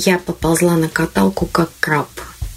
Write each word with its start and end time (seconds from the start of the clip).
Я 0.00 0.20
поползла 0.20 0.76
на 0.76 0.88
каталку, 0.88 1.46
как 1.46 1.70
краб, 1.80 2.08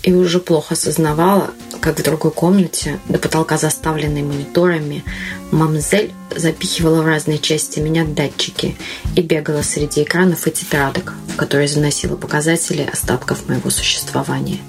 и 0.03 0.13
уже 0.13 0.39
плохо 0.39 0.75
осознавала, 0.75 1.49
как 1.79 1.97
в 1.97 2.03
другой 2.03 2.29
комнате, 2.29 2.99
до 3.09 3.17
потолка 3.17 3.57
заставленной 3.57 4.21
мониторами, 4.21 5.03
мамзель 5.49 6.11
запихивала 6.35 7.01
в 7.01 7.07
разные 7.07 7.39
части 7.39 7.79
меня 7.79 8.05
датчики 8.05 8.77
и 9.15 9.21
бегала 9.23 9.63
среди 9.63 10.03
экранов 10.03 10.45
и 10.45 10.51
тетрадок, 10.51 11.15
в 11.33 11.35
которые 11.35 11.67
заносила 11.67 12.15
показатели 12.15 12.83
остатков 12.83 13.49
моего 13.49 13.71
существования. 13.71 14.59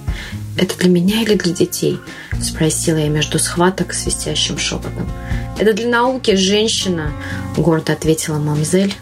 «Это 0.57 0.79
для 0.79 0.89
меня 0.89 1.21
или 1.21 1.35
для 1.35 1.53
детей?»– 1.53 2.00
спросила 2.43 2.96
я 2.96 3.11
между 3.11 3.39
схваток 3.39 3.93
свистящим 3.93 4.57
шепотом. 4.57 5.13
«Это 5.59 5.75
для 5.75 5.89
науки, 5.89 6.36
женщина!»– 6.36 7.13
гордо 7.59 7.93
ответила 7.93 8.39
мамзель, 8.39 8.95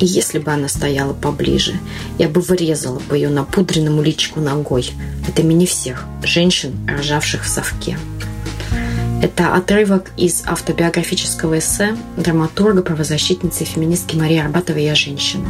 и 0.00 0.06
если 0.06 0.38
бы 0.38 0.52
она 0.52 0.68
стояла 0.68 1.12
поближе, 1.12 1.74
я 2.18 2.28
бы 2.28 2.40
вырезала 2.40 2.98
по 2.98 3.14
ее 3.14 3.28
напудренному 3.28 4.02
личику 4.02 4.40
ногой 4.40 4.90
от 5.26 5.38
имени 5.38 5.66
всех 5.66 6.04
женщин, 6.22 6.74
рожавших 6.86 7.44
в 7.44 7.48
совке. 7.48 7.98
Это 9.20 9.54
отрывок 9.54 10.12
из 10.16 10.44
автобиографического 10.46 11.58
эссе 11.58 11.96
драматурга, 12.16 12.82
правозащитницы 12.82 13.64
и 13.64 13.66
феминистки 13.66 14.14
Марии 14.14 14.38
Арбатовой 14.38 14.84
«Я 14.84 14.94
женщина». 14.94 15.48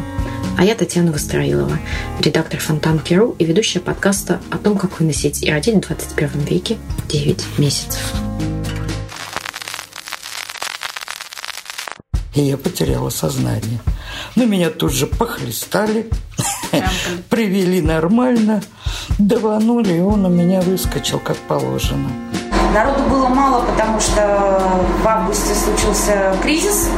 А 0.56 0.64
я 0.64 0.74
Татьяна 0.74 1.12
Выстроилова, 1.12 1.78
редактор 2.18 2.60
Фонтан 2.60 2.98
Перу 2.98 3.36
и 3.38 3.44
ведущая 3.44 3.80
подкаста 3.80 4.40
о 4.50 4.56
том, 4.56 4.78
как 4.78 4.98
выносить 4.98 5.42
и 5.44 5.50
родить 5.50 5.76
в 5.76 5.80
21 5.86 6.40
веке 6.46 6.78
9 7.08 7.44
месяцев. 7.58 8.12
И 12.38 12.42
я 12.42 12.56
потеряла 12.56 13.10
сознание. 13.10 13.80
Но 14.36 14.44
меня 14.44 14.70
тут 14.70 14.92
же 14.92 15.08
похлестали, 15.08 16.08
привели 17.30 17.82
нормально, 17.82 18.62
даванули, 19.18 19.94
и 19.94 20.00
он 20.00 20.24
у 20.24 20.28
меня 20.28 20.60
выскочил 20.60 21.18
как 21.18 21.36
положено. 21.36 22.08
Народу 22.72 23.02
было 23.10 23.26
мало, 23.26 23.64
потому 23.64 23.98
что 23.98 24.62
в 25.02 25.08
августе 25.08 25.52
случился 25.52 26.32
кризис. 26.40 26.88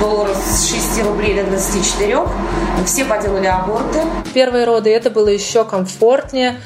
Доллар 0.00 0.28
с 0.36 0.68
6 0.68 1.02
рублей 1.04 1.42
до 1.42 1.44
24. 1.44 2.18
Все 2.84 3.06
поделали 3.06 3.46
аборты. 3.46 4.02
Первые 4.34 4.66
роды 4.66 4.90
это 4.90 5.08
было 5.08 5.28
еще 5.28 5.64
комфортнее. 5.64 6.60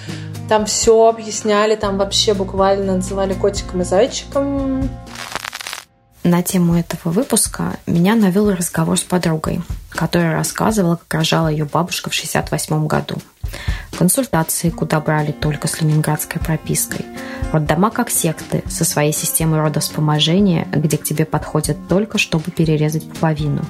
Там 0.48 0.67
все 0.67 1.07
объясняли, 1.07 1.77
там 1.77 1.98
вообще 1.98 2.35
буквально 2.35 2.97
называли 2.97 3.35
котиком 3.35 3.83
и 3.83 3.85
зайчиком. 3.85 4.91
На 6.24 6.42
тему 6.42 6.77
этого 6.77 7.12
выпуска 7.12 7.77
меня 7.86 8.14
навел 8.14 8.50
разговор 8.50 8.98
с 8.98 9.02
подругой, 9.02 9.62
которая 9.91 10.33
рассказывала, 10.33 10.97
как 10.97 11.20
рожала 11.20 11.48
ее 11.48 11.64
бабушка 11.64 12.11
в 12.11 12.14
68 12.14 12.86
году. 12.86 13.16
Консультации, 13.97 14.70
куда 14.70 15.00
брали 15.00 15.33
только 15.33 15.69
с 15.69 15.80
ленинградской 15.80 16.41
пропиской. 16.41 17.05
Роддома 17.52 17.91
как 17.91 18.11
секты 18.11 18.62
со 18.69 18.84
своей 18.84 19.12
системой 19.12 19.61
родовспоможения, 19.61 20.66
где 20.70 20.98
к 20.98 21.05
тебе 21.05 21.24
подходят 21.24 21.89
только, 21.89 22.19
чтобы 22.19 22.50
перерезать 22.50 23.08
пуповину. 23.08 23.64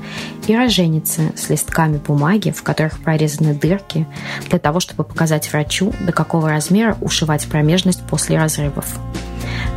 И 0.46 0.56
роженицы 0.56 1.32
с 1.36 1.48
листками 1.48 1.98
бумаги, 1.98 2.50
в 2.50 2.62
которых 2.62 2.98
прорезаны 2.98 3.54
дырки, 3.54 4.06
для 4.48 4.58
того, 4.58 4.80
чтобы 4.80 5.04
показать 5.04 5.50
врачу, 5.52 5.94
до 6.00 6.12
какого 6.12 6.48
размера 6.48 6.96
ушивать 7.00 7.46
промежность 7.46 8.02
после 8.06 8.36
разрывов. 8.36 8.98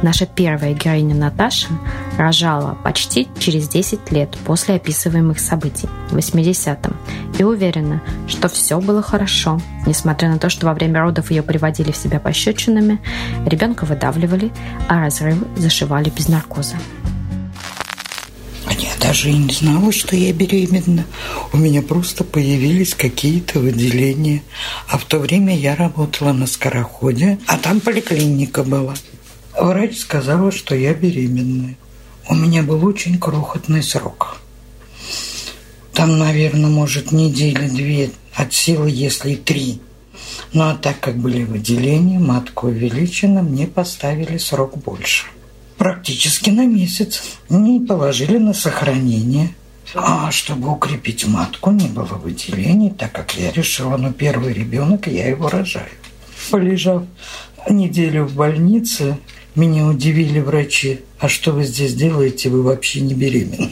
Наша 0.01 0.25
первая 0.25 0.73
героиня 0.73 1.15
Наташа 1.15 1.67
рожала 2.17 2.77
почти 2.83 3.27
через 3.39 3.67
10 3.67 4.11
лет 4.11 4.35
после 4.45 4.75
описываемых 4.75 5.39
событий, 5.39 5.87
в 6.09 6.17
80-м, 6.17 6.95
и 7.37 7.43
уверена, 7.43 8.01
что 8.27 8.47
все 8.49 8.79
было 8.79 9.01
хорошо, 9.01 9.59
несмотря 9.85 10.29
на 10.29 10.39
то, 10.39 10.49
что 10.49 10.65
во 10.65 10.73
время 10.73 11.01
родов 11.01 11.31
ее 11.31 11.43
приводили 11.43 11.91
в 11.91 11.97
себя 11.97 12.19
пощечинами, 12.19 12.99
ребенка 13.45 13.85
выдавливали, 13.85 14.51
а 14.87 15.01
разрывы 15.01 15.45
зашивали 15.55 16.09
без 16.09 16.27
наркоза. 16.27 16.75
Я 18.79 18.95
даже 18.99 19.29
и 19.29 19.37
не 19.37 19.53
знала, 19.53 19.91
что 19.91 20.15
я 20.15 20.33
беременна. 20.33 21.05
У 21.53 21.57
меня 21.57 21.81
просто 21.81 22.23
появились 22.23 22.95
какие-то 22.95 23.59
выделения. 23.59 24.41
А 24.87 24.97
в 24.97 25.05
то 25.05 25.19
время 25.19 25.55
я 25.55 25.75
работала 25.75 26.31
на 26.31 26.47
скороходе, 26.47 27.37
а 27.47 27.57
там 27.57 27.79
поликлиника 27.79 28.63
была. 28.63 28.95
Врач 29.59 29.97
сказала, 29.97 30.51
что 30.51 30.75
я 30.75 30.93
беременная. 30.93 31.77
У 32.29 32.35
меня 32.35 32.63
был 32.63 32.85
очень 32.85 33.19
крохотный 33.19 33.83
срок. 33.83 34.37
Там, 35.93 36.17
наверное, 36.17 36.69
может, 36.69 37.11
недели 37.11 37.67
две 37.67 38.11
от 38.33 38.53
силы, 38.53 38.89
если 38.89 39.35
три. 39.35 39.81
Ну, 40.53 40.63
а 40.63 40.75
так 40.75 40.99
как 40.99 41.17
были 41.17 41.43
выделения, 41.43 42.19
матка 42.19 42.65
увеличена, 42.65 43.41
мне 43.41 43.67
поставили 43.67 44.37
срок 44.37 44.77
больше. 44.77 45.25
Практически 45.77 46.49
на 46.49 46.65
месяц. 46.65 47.23
Не 47.49 47.79
положили 47.85 48.37
на 48.37 48.53
сохранение. 48.53 49.53
А 49.93 50.31
чтобы 50.31 50.69
укрепить 50.71 51.27
матку, 51.27 51.71
не 51.71 51.87
было 51.87 52.05
выделений, 52.05 52.91
так 52.91 53.11
как 53.11 53.33
я 53.35 53.51
решила, 53.51 53.97
ну, 53.97 54.13
первый 54.13 54.53
ребенок, 54.53 55.07
я 55.07 55.27
его 55.27 55.49
рожаю. 55.49 55.89
Полежав 56.49 57.03
неделю 57.69 58.25
в 58.25 58.35
больнице, 58.35 59.17
меня 59.55 59.85
удивили 59.85 60.39
врачи. 60.39 61.01
А 61.19 61.27
что 61.27 61.51
вы 61.51 61.63
здесь 61.63 61.93
делаете? 61.93 62.49
Вы 62.49 62.63
вообще 62.63 63.01
не 63.01 63.13
беременны. 63.13 63.71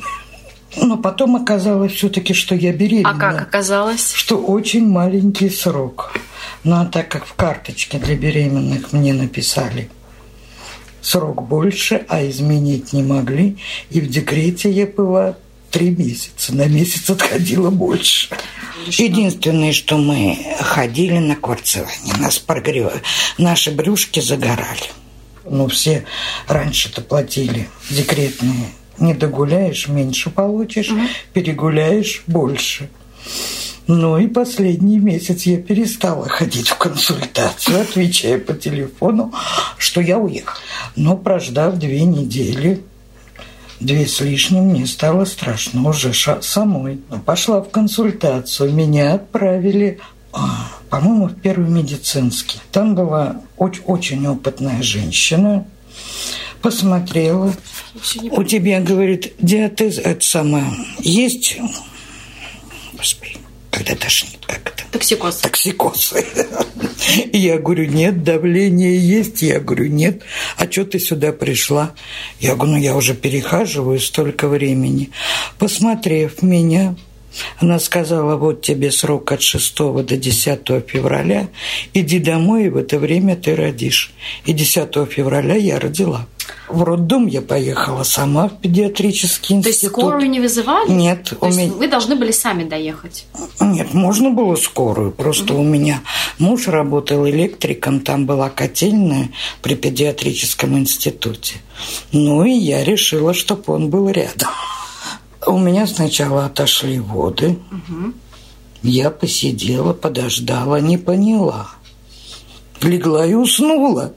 Но 0.78 0.97
потом 0.97 1.35
оказалось 1.35 1.94
все-таки, 1.94 2.34
что 2.34 2.56
я 2.56 2.72
беременна. 2.72 3.09
А 3.09 3.16
как 3.16 3.41
оказалось? 3.41 4.13
Что 4.13 4.38
очень 4.38 4.88
маленький 4.88 5.50
срок. 5.50 6.13
Ну 6.63 6.75
а 6.75 6.85
так 6.85 7.09
как 7.09 7.25
в 7.25 7.34
карточке 7.34 7.97
для 7.97 8.16
беременных 8.16 8.94
мне 8.94 9.13
написали 9.13 9.89
срок 11.01 11.47
больше, 11.47 12.06
а 12.09 12.25
изменить 12.28 12.94
не 12.94 13.03
могли, 13.03 13.57
и 13.89 14.01
в 14.01 14.09
декрете 14.09 14.69
я 14.69 14.85
была 14.85 15.38
три 15.72 15.91
месяца. 15.91 16.53
На 16.53 16.66
месяц 16.68 17.09
отходила 17.09 17.69
больше. 17.69 18.29
Единственное, 18.88 19.72
что 19.72 19.97
мы 19.97 20.38
ходили 20.59 21.18
на 21.18 21.35
кварцевание, 21.35 22.16
нас 22.18 22.39
прогревали, 22.39 23.01
наши 23.38 23.72
брюшки 23.72 24.19
загорали. 24.19 24.89
Ну, 25.49 25.67
все 25.67 26.05
раньше-то 26.47 27.01
платили 27.01 27.69
декретные. 27.89 28.69
Не 28.99 29.13
догуляешь, 29.13 29.87
меньше 29.87 30.29
получишь, 30.29 30.91
угу. 30.91 31.01
перегуляешь, 31.33 32.23
больше. 32.27 32.89
Ну 33.88 34.19
и 34.19 34.27
последний 34.27 34.99
месяц 34.99 35.43
я 35.47 35.57
перестала 35.57 36.29
ходить 36.29 36.69
в 36.69 36.77
консультацию, 36.77 37.81
отвечая 37.81 38.38
по 38.38 38.53
телефону, 38.53 39.33
что 39.79 39.99
я 39.99 40.19
уехала. 40.19 40.59
Но 40.95 41.17
прождав 41.17 41.75
две 41.77 42.03
недели, 42.03 42.83
две 43.79 44.05
с 44.05 44.19
лишним, 44.19 44.65
мне 44.65 44.85
стало 44.85 45.25
страшно 45.25 45.89
уже 45.89 46.13
самой. 46.13 46.99
Пошла 47.25 47.61
в 47.61 47.71
консультацию, 47.71 48.71
меня 48.73 49.15
отправили 49.15 49.99
а, 50.33 50.69
по-моему, 50.89 51.27
в 51.27 51.35
первый 51.35 51.69
медицинский. 51.69 52.59
Там 52.72 52.95
была 52.95 53.41
очень, 53.57 53.83
очень 53.83 54.27
опытная 54.27 54.81
женщина, 54.81 55.67
посмотрела. 56.61 57.53
У 58.31 58.44
тебя, 58.44 58.81
говорит, 58.81 59.33
диатез, 59.39 59.97
это 59.97 60.23
самое, 60.25 60.66
есть, 61.00 61.57
господи, 62.94 63.38
когда 63.72 63.95
тошнит, 63.95 64.39
как 64.45 64.73
это? 64.73 64.83
Токсикоз. 64.91 65.38
Токсикоз. 65.38 66.13
Я 67.31 67.59
говорю, 67.59 67.85
нет, 67.85 68.23
давление 68.23 68.97
есть. 68.97 69.41
Я 69.41 69.59
говорю, 69.59 69.88
нет. 69.88 70.23
А 70.57 70.69
что 70.69 70.85
ты 70.85 71.00
сюда 71.00 71.31
пришла? 71.31 71.94
Я 72.39 72.56
говорю, 72.56 72.73
ну 72.73 72.77
я 72.77 72.95
уже 72.95 73.13
перехаживаю 73.13 74.00
столько 74.00 74.47
времени. 74.47 75.11
Посмотрев 75.57 76.41
меня, 76.41 76.95
она 77.59 77.79
сказала, 77.79 78.36
вот 78.36 78.62
тебе 78.62 78.92
срок 78.92 79.31
от 79.31 79.42
6 79.42 79.77
до 79.77 80.18
10 80.18 80.59
февраля, 80.88 81.50
иди 81.94 82.19
домой, 82.19 82.65
и 82.65 82.69
в 82.69 82.77
это 82.77 83.00
время 83.00 83.36
ты 83.36 83.56
родишь. 83.56 84.13
И 84.45 84.53
10 84.53 84.89
февраля 85.09 85.56
я 85.56 85.80
родила. 85.80 86.25
В 86.68 86.83
роддом 86.83 87.25
я 87.27 87.42
поехала 87.42 88.03
сама 88.03 88.48
в 88.48 88.59
педиатрический 88.59 89.56
институт. 89.56 89.63
То 89.63 89.69
есть 89.69 89.86
скорую 89.88 90.30
не 90.30 90.39
вызывали? 90.39 90.92
Нет. 90.92 91.33
То 91.39 91.48
есть 91.48 91.57
меня... 91.57 91.71
вы 91.71 91.88
должны 91.88 92.15
были 92.15 92.31
сами 92.31 92.63
доехать? 92.63 93.25
Нет, 93.59 93.94
можно 93.94 94.30
было 94.30 94.56
скорую. 94.56 95.12
Просто 95.12 95.53
угу. 95.53 95.62
у 95.62 95.65
меня 95.65 96.01
муж 96.38 96.68
работал 96.68 97.27
электриком, 97.27 98.01
там 98.01 98.25
была 98.25 98.50
котельная 98.50 99.30
при 99.62 99.75
педиатрическом 99.75 100.77
институте. 100.77 101.56
Ну 102.12 102.44
и 102.44 102.51
я 102.51 102.83
решила, 102.83 103.33
чтобы 103.33 103.63
он 103.74 103.89
был 103.89 104.09
рядом. 104.09 104.50
У 105.50 105.57
меня 105.57 105.88
сначала 105.88 106.46
отошли 106.46 107.00
воды. 107.00 107.57
Угу. 107.72 108.13
Я 108.84 109.10
посидела, 109.10 109.94
подождала, 109.94 110.80
не 110.80 111.00
поняла. 111.00 111.69
Легла 112.81 113.25
и 113.25 113.34
уснула. 113.34 114.13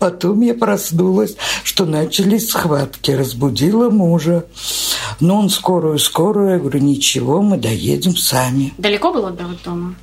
Потом 0.00 0.40
я 0.40 0.54
проснулась, 0.54 1.36
что 1.62 1.84
начались 1.84 2.48
схватки, 2.48 3.12
разбудила 3.12 3.90
мужа. 3.90 4.46
Ну, 5.20 5.36
он 5.36 5.50
скорую-скорую. 5.50 6.50
Я 6.50 6.58
говорю, 6.58 6.80
ничего, 6.80 7.42
мы 7.42 7.58
доедем 7.58 8.16
сами. 8.16 8.74
Далеко 8.76 9.12
было 9.12 9.30
до 9.30 9.44
роддома? 9.44 9.94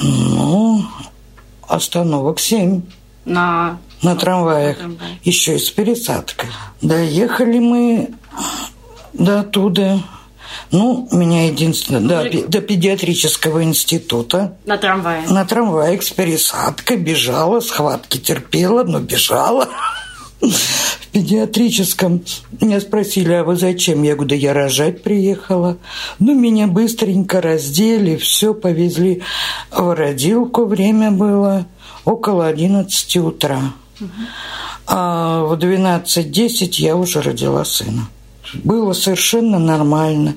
Ну, 0.00 0.84
остановок 1.66 2.38
семь. 2.38 2.82
На... 3.24 3.80
На 4.02 4.14
трамваях. 4.14 4.76
На 4.76 4.82
трамвае. 4.84 5.18
Еще 5.24 5.56
и 5.56 5.58
с 5.58 5.70
пересадкой. 5.70 6.50
Доехали 6.80 7.58
мы 7.58 8.14
до 9.12 9.40
оттуда. 9.40 10.00
Ну, 10.70 11.08
меня 11.12 11.46
единственное, 11.46 12.00
до, 12.00 12.48
до 12.48 12.60
педиатрического 12.60 13.62
института. 13.62 14.56
На 14.66 14.76
трамвае? 14.76 15.22
На 15.28 15.44
трамвае 15.44 16.00
с 16.00 16.10
пересадкой. 16.10 16.96
Бежала, 16.96 17.60
схватки 17.60 18.18
терпела, 18.18 18.84
но 18.84 19.00
бежала. 19.00 19.68
В 20.40 21.06
педиатрическом 21.12 22.22
меня 22.60 22.80
спросили, 22.80 23.32
а 23.32 23.44
вы 23.44 23.56
зачем? 23.56 24.02
Я 24.02 24.14
говорю, 24.14 24.30
да 24.30 24.34
я 24.34 24.52
рожать 24.52 25.02
приехала. 25.02 25.78
Ну, 26.18 26.34
меня 26.34 26.66
быстренько 26.66 27.40
раздели, 27.40 28.16
все 28.16 28.52
повезли 28.52 29.22
в 29.70 29.94
родилку. 29.94 30.66
Время 30.66 31.10
было 31.10 31.66
около 32.04 32.46
11 32.46 33.16
утра. 33.18 33.60
А 34.86 35.44
в 35.44 35.52
12.10 35.54 36.68
я 36.78 36.96
уже 36.96 37.22
родила 37.22 37.64
сына. 37.64 38.08
Было 38.52 38.92
совершенно 38.92 39.58
нормально. 39.58 40.34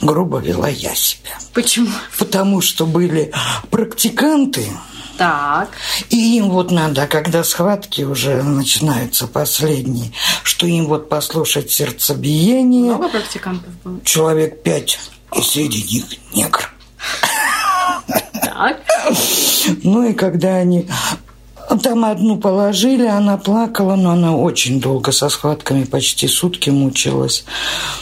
Грубо 0.00 0.38
вела 0.38 0.68
я 0.68 0.94
себя. 0.94 1.30
Почему? 1.52 1.90
Потому 2.18 2.60
что 2.60 2.86
были 2.86 3.32
практиканты, 3.70 4.66
так. 5.20 5.68
И 6.08 6.38
им 6.38 6.48
вот 6.48 6.70
надо, 6.70 7.06
когда 7.06 7.44
схватки 7.44 8.00
уже 8.00 8.42
начинаются 8.42 9.26
последние, 9.26 10.12
что 10.42 10.66
им 10.66 10.86
вот 10.86 11.10
послушать 11.10 11.70
сердцебиение. 11.70 12.94
Много 12.94 13.10
практикантов 13.10 13.70
было? 13.84 14.00
Человек 14.02 14.62
пять, 14.62 14.98
и 15.36 15.42
среди 15.42 15.82
них 15.82 16.06
негр. 16.34 16.72
Так. 18.32 18.80
Ну 19.82 20.08
и 20.08 20.14
когда 20.14 20.56
они 20.56 20.88
там 21.78 22.04
одну 22.04 22.36
положили, 22.36 23.06
она 23.06 23.36
плакала, 23.36 23.94
но 23.94 24.10
она 24.10 24.34
очень 24.34 24.80
долго 24.80 25.12
со 25.12 25.28
схватками, 25.28 25.84
почти 25.84 26.26
сутки 26.26 26.70
мучилась. 26.70 27.44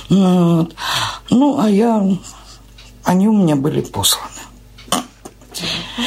Ну, 0.08 0.56
вот. 0.56 0.74
ну 1.30 1.60
а 1.60 1.68
я... 1.68 2.02
Они 3.04 3.28
у 3.28 3.32
меня 3.32 3.56
были 3.56 3.80
посланы. 3.80 4.28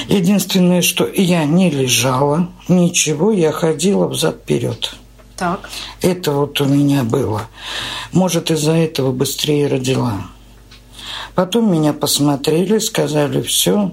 Единственное, 0.08 0.82
что 0.82 1.08
я 1.08 1.46
не 1.46 1.70
лежала, 1.70 2.50
ничего, 2.68 3.32
я 3.32 3.52
ходила 3.52 4.08
взад-вперед. 4.08 4.96
Так. 5.38 5.70
Это 6.02 6.32
вот 6.32 6.62
у 6.62 6.66
меня 6.66 7.04
было. 7.04 7.48
Может, 8.12 8.52
из-за 8.52 8.74
этого 8.74 9.12
быстрее 9.12 9.68
родила. 9.68 10.14
Потом 11.34 11.72
меня 11.72 11.94
посмотрели, 11.94 12.78
сказали, 12.80 13.42
все, 13.42 13.92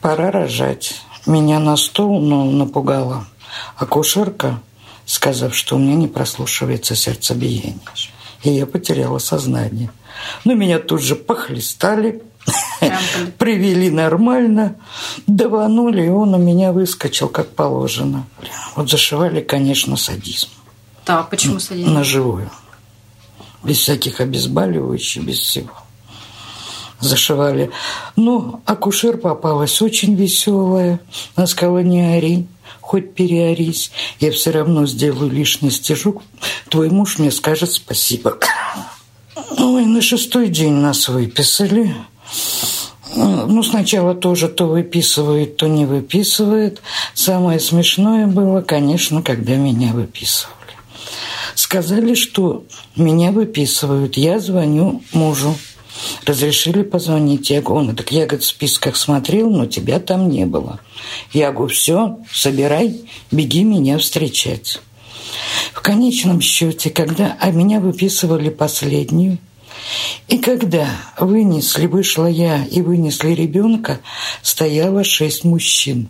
пора 0.00 0.30
рожать. 0.30 1.02
Меня 1.26 1.58
на 1.58 1.76
стол 1.76 2.20
ну, 2.20 2.50
напугала 2.50 3.26
акушерка, 3.76 4.60
сказав, 5.04 5.54
что 5.54 5.76
у 5.76 5.78
меня 5.78 5.94
не 5.94 6.08
прослушивается 6.08 6.94
сердцебиение. 6.94 7.78
И 8.42 8.50
я 8.50 8.66
потеряла 8.66 9.18
сознание. 9.18 9.90
Но 10.44 10.54
меня 10.54 10.78
тут 10.78 11.02
же 11.02 11.14
похлестали, 11.14 12.22
Привели 13.38 13.90
нормально, 13.90 14.76
даванули, 15.26 16.06
и 16.06 16.08
он 16.08 16.34
у 16.34 16.38
меня 16.38 16.72
выскочил, 16.72 17.28
как 17.28 17.54
положено. 17.54 18.26
Вот 18.76 18.90
зашивали, 18.90 19.40
конечно, 19.40 19.96
садизм. 19.96 20.48
Так, 21.04 21.30
почему 21.30 21.58
садизм? 21.58 21.92
На 21.92 22.04
живую. 22.04 22.50
Без 23.62 23.78
всяких 23.78 24.20
обезболивающих, 24.20 25.22
без 25.22 25.38
всего. 25.38 25.72
Зашивали. 27.00 27.70
Ну, 28.16 28.60
акушер 28.66 29.16
попалась 29.16 29.80
очень 29.80 30.14
веселая. 30.14 31.00
Она 31.34 31.46
сказала, 31.46 31.78
не 31.78 32.02
ори, 32.02 32.46
хоть 32.80 33.14
переорись. 33.14 33.90
Я 34.18 34.30
все 34.32 34.50
равно 34.50 34.86
сделаю 34.86 35.30
лишний 35.30 35.70
стежок. 35.70 36.22
Твой 36.68 36.90
муж 36.90 37.18
мне 37.18 37.30
скажет 37.30 37.72
спасибо. 37.72 38.38
Ой, 39.58 39.86
на 39.86 40.02
шестой 40.02 40.48
день 40.48 40.74
нас 40.74 41.08
выписали. 41.08 41.94
Ну, 43.14 43.62
сначала 43.62 44.14
тоже 44.14 44.48
то 44.48 44.66
выписывает, 44.66 45.56
то 45.56 45.66
не 45.66 45.86
выписывает. 45.86 46.80
Самое 47.14 47.58
смешное 47.58 48.26
было, 48.26 48.60
конечно, 48.60 49.22
когда 49.22 49.56
меня 49.56 49.92
выписывали. 49.92 50.56
Сказали, 51.54 52.14
что 52.14 52.64
меня 52.96 53.32
выписывают. 53.32 54.16
Я 54.16 54.38
звоню 54.38 55.02
мужу. 55.12 55.56
Разрешили 56.24 56.82
позвонить. 56.82 57.50
Я 57.50 57.62
говорю, 57.62 57.90
он, 57.90 57.96
так 57.96 58.12
я, 58.12 58.26
говорит, 58.26 58.44
в 58.44 58.48
списках 58.48 58.96
смотрел, 58.96 59.50
но 59.50 59.66
тебя 59.66 60.00
там 60.00 60.28
не 60.28 60.46
было. 60.46 60.80
Я 61.32 61.52
говорю, 61.52 61.72
все, 61.72 62.18
собирай, 62.32 63.00
беги 63.30 63.64
меня 63.64 63.98
встречать. 63.98 64.80
В 65.72 65.80
конечном 65.80 66.40
счете, 66.40 66.90
когда 66.90 67.36
а 67.40 67.50
меня 67.50 67.80
выписывали 67.80 68.50
последнюю, 68.50 69.38
и 70.28 70.38
когда 70.38 70.88
вынесли, 71.18 71.86
вышла 71.86 72.26
я 72.26 72.64
и 72.64 72.82
вынесли 72.82 73.30
ребенка, 73.30 74.00
стояло 74.42 75.04
шесть 75.04 75.44
мужчин. 75.44 76.08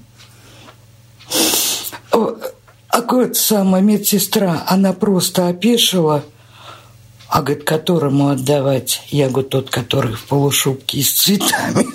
А 2.12 3.02
говорит, 3.02 3.36
сама 3.36 3.80
медсестра, 3.80 4.64
она 4.66 4.92
просто 4.92 5.48
опешила, 5.48 6.24
а 7.30 7.42
говорит, 7.42 7.62
которому 7.62 8.28
отдавать? 8.28 9.02
Я 9.08 9.28
говорю, 9.28 9.48
тот, 9.48 9.70
который 9.70 10.14
в 10.14 10.24
полушубке 10.24 10.98
и 10.98 11.02
с 11.02 11.12
цветами. 11.12 11.86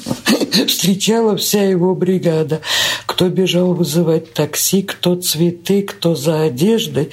Встречала 0.68 1.36
вся 1.36 1.62
его 1.64 1.94
бригада. 1.94 2.62
Кто 3.06 3.28
бежал 3.28 3.74
вызывать 3.74 4.34
такси, 4.34 4.82
кто 4.82 5.18
цветы, 5.18 5.82
кто 5.82 6.16
за 6.16 6.44
одеждой. 6.44 7.10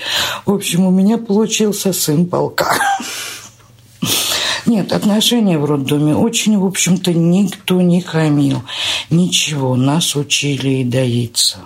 В 0.46 0.52
общем, 0.54 0.86
у 0.86 0.92
меня 0.92 1.18
получился 1.18 1.92
сын 1.92 2.26
полка. 2.26 2.78
Нет, 4.66 4.92
отношения 4.92 5.58
в 5.58 5.64
роддоме 5.64 6.14
очень, 6.14 6.56
в 6.56 6.64
общем-то, 6.64 7.12
никто 7.12 7.82
не 7.82 8.00
хамил. 8.00 8.62
Ничего, 9.10 9.74
нас 9.74 10.14
учили 10.14 10.68
и 10.68 10.84
доиться. 10.84 11.58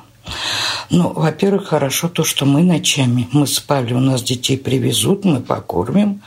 Ну, 0.91 1.13
во-первых, 1.13 1.69
хорошо 1.69 2.09
то, 2.09 2.25
что 2.25 2.47
мы 2.47 2.63
ночами. 2.63 3.29
Мы 3.33 3.47
спали, 3.47 3.93
у 3.93 4.01
нас 4.01 4.23
детей 4.23 4.57
привезут, 4.57 5.25
мы 5.25 5.41
покормим. 5.41 6.23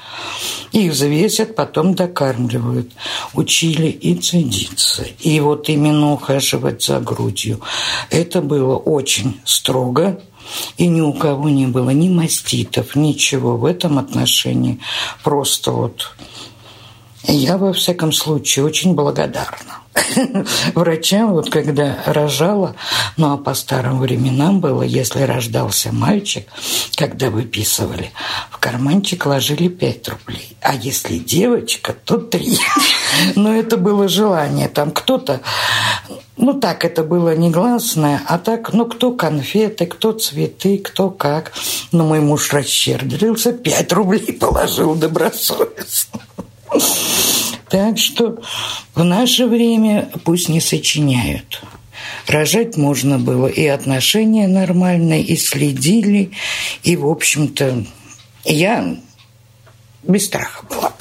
Их 0.71 0.91
взвесят, 0.91 1.55
потом 1.55 1.95
докармливают. 1.95 2.91
Учили 3.33 3.87
и 3.87 4.15
цедиться. 4.15 5.06
И 5.19 5.39
вот 5.39 5.69
именно 5.69 6.11
ухаживать 6.11 6.83
за 6.83 6.99
грудью. 6.99 7.61
Это 8.09 8.41
было 8.41 8.75
очень 8.75 9.39
строго. 9.45 10.19
И 10.77 10.87
ни 10.87 11.01
у 11.01 11.13
кого 11.13 11.47
не 11.49 11.68
было 11.68 11.91
ни 11.91 12.09
маститов, 12.09 12.95
ничего 12.95 13.56
в 13.56 13.65
этом 13.65 13.99
отношении. 13.99 14.79
Просто 15.23 15.71
вот 15.71 16.15
я, 17.23 17.57
во 17.57 17.73
всяком 17.73 18.11
случае, 18.11 18.66
очень 18.66 18.95
благодарна 18.95 19.80
врачам, 20.76 21.33
вот 21.33 21.49
когда 21.49 21.97
рожала, 22.06 22.76
ну 23.18 23.33
а 23.33 23.38
по 23.38 23.54
старым 23.54 23.99
временам 23.99 24.59
было, 24.59 24.83
если 24.83 25.23
рождался 25.23 25.92
мальчик, 25.92 26.47
когда 26.95 27.30
выписывали, 27.30 28.11
в 28.49 28.57
карманчик 28.57 29.26
ложили 29.26 29.68
5 29.68 30.09
рублей, 30.09 30.57
а 30.61 30.76
если 30.76 31.18
девочка, 31.18 31.94
то 31.94 32.18
3. 32.18 32.57
Но 33.35 33.54
это 33.54 33.78
было 33.78 34.07
желание, 34.07 34.69
там 34.69 34.92
кто-то, 34.92 35.42
ну 36.38 36.54
так 36.54 36.85
это 36.85 37.04
было 37.04 37.35
негласное, 37.35 38.21
а 38.28 38.38
так, 38.38 38.71
ну 38.73 38.85
кто 38.85 39.11
конфеты, 39.11 39.85
кто 39.85 40.14
цветы, 40.14 40.78
кто 40.78 41.09
как. 41.09 41.52
Но 41.92 42.06
мой 42.06 42.21
муж 42.21 42.54
расщедрился, 42.54 43.52
5 43.52 43.94
рублей 43.94 44.33
положил 44.33 44.95
добросовестно. 44.95 46.21
Так 47.69 47.97
что 47.97 48.42
в 48.95 49.04
наше 49.04 49.45
время 49.45 50.09
пусть 50.23 50.49
не 50.49 50.59
сочиняют. 50.59 51.61
Рожать 52.28 52.78
можно 52.78 53.19
было, 53.19 53.47
и 53.47 53.66
отношения 53.66 54.47
нормальные, 54.47 55.23
и 55.23 55.35
следили, 55.35 56.31
и, 56.83 56.95
в 56.95 57.07
общем-то, 57.07 57.85
я 58.45 58.97
без 60.04 60.26
страха 60.26 60.66
была. 60.66 60.94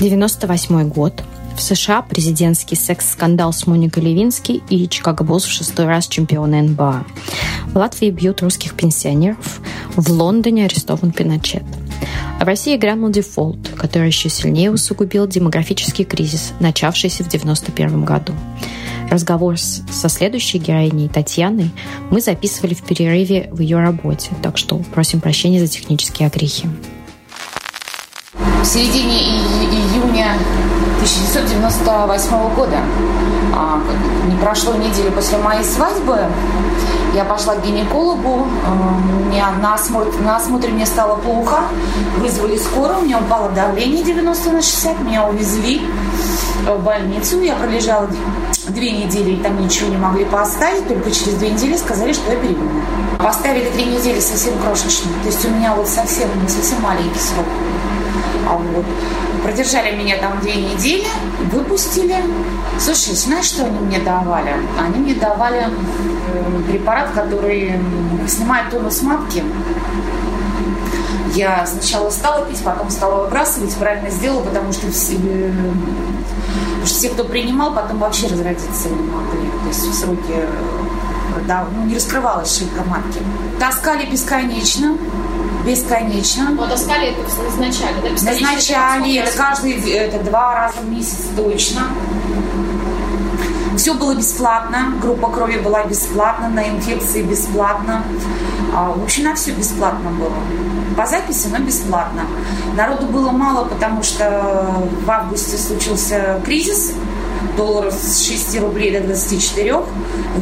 98 0.00 0.88
год. 0.88 1.22
В 1.56 1.62
США 1.62 2.02
президентский 2.02 2.76
секс-скандал 2.76 3.50
с 3.52 3.66
Моникой 3.66 4.02
Левински 4.02 4.62
и 4.68 4.86
Чикаго 4.88 5.24
Буллс 5.24 5.44
в 5.44 5.50
шестой 5.50 5.86
раз 5.86 6.06
чемпионы 6.06 6.60
НБА. 6.60 7.06
В 7.72 7.76
Латвии 7.76 8.10
бьют 8.10 8.42
русских 8.42 8.74
пенсионеров. 8.74 9.60
В 9.96 10.10
Лондоне 10.10 10.66
арестован 10.66 11.12
Пиночет. 11.12 11.64
А 12.38 12.44
в 12.44 12.46
России 12.46 12.76
грянул 12.76 13.08
дефолт, 13.08 13.70
который 13.74 14.08
еще 14.08 14.28
сильнее 14.28 14.70
усугубил 14.70 15.26
демографический 15.26 16.04
кризис, 16.04 16.52
начавшийся 16.60 17.24
в 17.24 17.28
1991 17.28 18.04
году. 18.04 18.34
Разговор 19.10 19.56
со 19.58 20.08
следующей 20.10 20.58
героиней 20.58 21.08
Татьяной 21.08 21.70
мы 22.10 22.20
записывали 22.20 22.74
в 22.74 22.82
перерыве 22.82 23.48
в 23.50 23.60
ее 23.60 23.78
работе, 23.78 24.30
так 24.42 24.58
что 24.58 24.76
просим 24.94 25.22
прощения 25.22 25.60
за 25.60 25.68
технические 25.68 26.28
огрехи. 26.28 26.68
В 28.34 28.64
середине 28.64 29.65
1998 31.06 32.54
года, 32.54 32.78
а, 33.54 33.80
не 34.28 34.36
прошло 34.38 34.74
недели 34.74 35.08
после 35.10 35.38
моей 35.38 35.62
свадьбы, 35.62 36.18
я 37.14 37.24
пошла 37.24 37.54
к 37.54 37.64
гинекологу, 37.64 38.46
у 38.46 39.30
меня 39.30 39.50
на, 39.62 39.74
осмотр, 39.74 40.20
на 40.20 40.36
осмотре 40.36 40.72
мне 40.72 40.84
стало 40.84 41.16
плохо, 41.16 41.60
вызвали 42.18 42.58
скорую, 42.58 42.98
у 42.98 43.02
меня 43.02 43.18
упало 43.18 43.50
давление 43.50 44.04
90 44.04 44.50
на 44.50 44.60
60, 44.60 45.00
меня 45.00 45.26
увезли 45.26 45.80
в 46.66 46.82
больницу, 46.82 47.40
я 47.40 47.54
пролежала 47.54 48.08
две 48.68 48.90
недели, 48.90 49.32
и 49.32 49.36
там 49.36 49.62
ничего 49.62 49.88
не 49.88 49.96
могли 49.96 50.24
поставить, 50.24 50.88
только 50.88 51.10
через 51.10 51.34
две 51.34 51.50
недели 51.50 51.76
сказали, 51.76 52.12
что 52.12 52.32
я 52.32 52.38
беременна. 52.38 52.82
Поставили 53.18 53.70
три 53.70 53.84
недели 53.84 54.20
совсем 54.20 54.58
крошечные, 54.58 55.14
то 55.22 55.28
есть 55.28 55.44
у 55.44 55.50
меня 55.50 55.74
вот 55.74 55.88
совсем, 55.88 56.28
совсем 56.48 56.82
маленький 56.82 57.20
срок. 57.20 57.46
А 58.46 58.56
вот. 58.56 58.84
Продержали 59.42 59.96
меня 59.96 60.18
там 60.18 60.40
две 60.40 60.54
недели, 60.54 61.06
выпустили. 61.52 62.16
Слушай, 62.78 63.14
знаешь, 63.14 63.46
что 63.46 63.64
они 63.64 63.78
мне 63.78 63.98
давали? 63.98 64.54
Они 64.78 64.98
мне 64.98 65.14
давали 65.14 65.66
препарат, 66.68 67.10
который 67.10 67.74
снимает 68.28 68.70
тонус 68.70 69.02
матки. 69.02 69.42
Я 71.34 71.66
сначала 71.66 72.08
стала 72.10 72.46
пить, 72.46 72.62
потом 72.64 72.90
стала 72.90 73.24
выбрасывать. 73.24 73.74
Правильно 73.74 74.10
сделала, 74.10 74.42
потому 74.42 74.72
что 74.72 74.90
все, 74.90 75.16
э, 75.16 75.52
потому 76.70 76.86
что 76.86 76.94
все, 76.98 77.08
кто 77.10 77.24
принимал, 77.24 77.74
потом 77.74 77.98
вообще 77.98 78.26
разродиться 78.28 78.88
не 78.88 78.94
могли. 78.94 79.50
То 79.62 79.68
есть 79.68 79.86
в 79.86 79.94
сроке 79.94 80.48
да, 81.46 81.66
ну, 81.74 81.84
не 81.84 81.94
раскрывалась 81.94 82.56
шейка 82.56 82.82
матки. 82.84 83.20
Таскали 83.58 84.06
бесконечно 84.06 84.96
бесконечно. 85.66 86.54
Вот 86.56 86.70
таскали 86.70 87.08
это 87.08 87.20
назначали, 87.42 87.94
да? 88.02 88.10
Назначали, 88.10 89.16
это 89.16 89.36
каждый, 89.36 89.90
это 89.90 90.18
два 90.22 90.54
раза 90.54 90.78
в 90.78 90.88
месяц 90.88 91.18
точно. 91.36 91.82
Все 93.76 93.92
было 93.92 94.14
бесплатно, 94.14 94.94
группа 95.02 95.28
крови 95.28 95.58
была 95.58 95.84
бесплатна, 95.84 96.48
на 96.48 96.66
инфекции 96.66 97.22
бесплатно. 97.22 98.02
А, 98.74 98.92
в 98.92 99.02
общем, 99.02 99.24
на 99.24 99.34
все 99.34 99.52
бесплатно 99.52 100.10
было. 100.10 100.32
По 100.96 101.06
записи, 101.06 101.48
но 101.52 101.58
бесплатно. 101.58 102.22
Народу 102.74 103.06
было 103.06 103.30
мало, 103.30 103.66
потому 103.66 104.02
что 104.02 104.66
в 105.04 105.10
августе 105.10 105.58
случился 105.58 106.40
кризис, 106.44 106.94
долларов 107.56 107.92
с 107.92 108.26
6 108.26 108.60
рублей 108.60 108.98
до 108.98 109.06
24. 109.06 109.82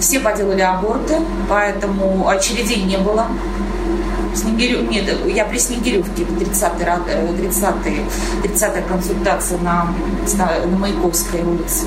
Все 0.01 0.21
поделали 0.21 0.61
аборты, 0.61 1.21
поэтому 1.49 2.29
очередей 2.29 2.83
не 2.83 2.99
было. 2.99 3.27
Снегирев... 4.35 4.89
Нет, 4.91 5.05
я 5.27 5.45
при 5.45 5.59
Снегиревке, 5.59 6.23
30-й 6.23 6.85
30 7.39 8.43
30 8.43 8.87
консультация 8.87 9.59
на, 9.59 9.95
на 10.37 10.77
Маяковской 10.79 11.43
улице. 11.43 11.87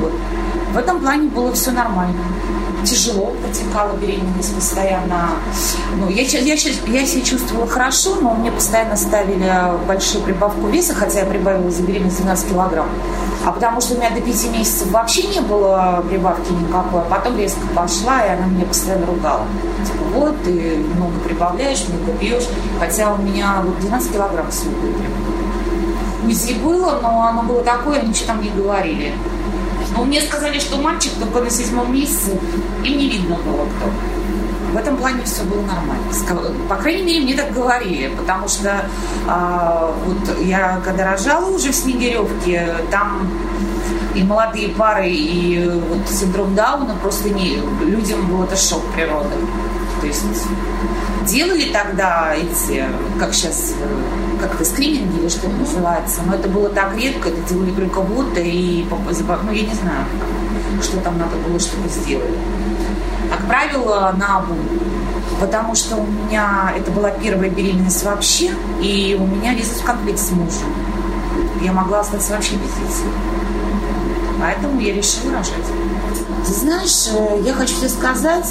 Вот. 0.00 0.12
В 0.72 0.76
этом 0.76 1.00
плане 1.00 1.28
было 1.28 1.52
все 1.52 1.72
нормально. 1.72 2.22
Тяжело 2.84 3.34
протекала 3.42 3.96
беременность 3.96 4.54
постоянно. 4.54 5.30
Ну, 5.96 6.08
я, 6.08 6.22
я, 6.22 6.40
я, 6.40 6.56
себя 6.56 7.24
чувствовала 7.24 7.66
хорошо, 7.66 8.16
но 8.20 8.34
мне 8.34 8.50
постоянно 8.50 8.96
ставили 8.96 9.52
большую 9.86 10.24
прибавку 10.24 10.66
веса, 10.68 10.94
хотя 10.94 11.20
я 11.20 11.26
прибавила 11.26 11.70
за 11.70 11.82
беременность 11.82 12.18
12 12.18 12.48
килограмм. 12.50 12.88
А 13.44 13.52
потому 13.52 13.80
что 13.80 13.94
у 13.94 13.98
меня 13.98 14.10
до 14.10 14.20
пяти 14.20 14.48
месяцев 14.48 14.90
вообще 14.90 15.26
не 15.28 15.40
было 15.40 16.04
прибавки 16.08 16.52
никакой, 16.52 17.00
а 17.00 17.06
потом 17.08 17.38
резко 17.38 17.60
пошла, 17.74 18.24
и 18.24 18.30
она 18.30 18.46
меня 18.46 18.66
постоянно 18.66 19.06
ругала. 19.06 19.46
Типа, 19.86 20.04
вот, 20.14 20.42
ты 20.42 20.84
много 20.96 21.18
прибавляешь, 21.20 21.86
много 21.88 22.18
пьешь. 22.18 22.48
Хотя 22.78 23.12
у 23.12 23.18
меня 23.18 23.62
вот 23.64 23.78
12 23.80 24.12
килограмм 24.12 24.50
всего 24.50 24.72
было. 24.72 24.92
УЗИ 26.26 26.54
было, 26.54 27.00
но 27.02 27.26
оно 27.26 27.42
было 27.42 27.62
такое, 27.62 28.02
ничего 28.02 28.28
там 28.28 28.42
не 28.42 28.50
говорили. 28.50 29.14
Но 29.96 30.04
мне 30.04 30.20
сказали, 30.22 30.58
что 30.58 30.76
мальчик 30.76 31.12
только 31.18 31.40
на 31.40 31.50
седьмом 31.50 31.92
месяце, 31.92 32.38
им 32.84 32.98
не 32.98 33.08
видно 33.08 33.36
было 33.36 33.66
кто. 33.76 33.90
В 34.72 34.76
этом 34.76 34.96
плане 34.96 35.24
все 35.24 35.42
было 35.42 35.62
нормально. 35.62 36.04
По 36.68 36.76
крайней 36.76 37.02
мере, 37.02 37.22
мне 37.22 37.34
так 37.34 37.52
говорили, 37.52 38.14
потому 38.16 38.46
что 38.46 38.84
а, 39.26 39.92
вот 40.04 40.38
я 40.44 40.80
когда 40.84 41.10
рожала 41.10 41.50
уже 41.50 41.72
в 41.72 41.74
Снегиревке, 41.74 42.76
там 42.90 43.28
и 44.14 44.22
молодые 44.22 44.68
пары, 44.68 45.10
и 45.10 45.68
вот 45.68 46.08
синдром 46.08 46.54
Дауна 46.54 46.96
просто 47.02 47.30
не... 47.30 47.60
Людям 47.82 48.26
был 48.28 48.44
это 48.44 48.56
шок 48.56 48.82
природы. 48.94 49.34
То 50.00 50.06
есть 50.06 50.24
делали 51.26 51.70
тогда 51.72 52.34
эти, 52.34 52.84
как 53.18 53.34
сейчас, 53.34 53.74
как-то 54.40 54.64
скрининги 54.64 55.20
или 55.20 55.28
что 55.28 55.46
это 55.46 55.56
называется, 55.56 56.22
но 56.26 56.34
это 56.34 56.48
было 56.48 56.68
так 56.70 56.96
редко, 56.96 57.28
это 57.28 57.40
делали 57.48 57.70
только 57.72 58.00
вот 58.00 58.36
и, 58.38 58.86
ну, 58.88 59.52
я 59.52 59.62
не 59.62 59.74
знаю, 59.74 60.04
что 60.82 60.98
там 60.98 61.18
надо 61.18 61.36
было, 61.36 61.58
чтобы 61.60 61.88
сделали. 61.88 62.38
Как 63.30 63.46
правило, 63.46 64.14
на 64.16 64.38
обум. 64.38 64.58
Потому 65.40 65.74
что 65.74 65.96
у 65.96 66.06
меня, 66.06 66.72
это 66.76 66.90
была 66.90 67.10
первая 67.10 67.48
беременность 67.48 68.04
вообще, 68.04 68.50
и 68.82 69.16
у 69.18 69.26
меня 69.26 69.54
резус 69.54 69.80
в 69.80 69.84
конфликт 69.84 70.18
с 70.18 70.30
мужем. 70.30 70.74
Я 71.62 71.72
могла 71.72 72.00
остаться 72.00 72.32
вообще 72.32 72.54
без 72.56 72.70
детей. 72.72 73.10
Поэтому 74.40 74.80
я 74.80 74.94
решила 74.94 75.34
рожать. 75.34 75.54
Ты 76.46 76.52
знаешь, 76.52 77.08
э, 77.14 77.42
я 77.44 77.52
хочу 77.52 77.74
тебе 77.76 77.88
сказать, 77.88 78.46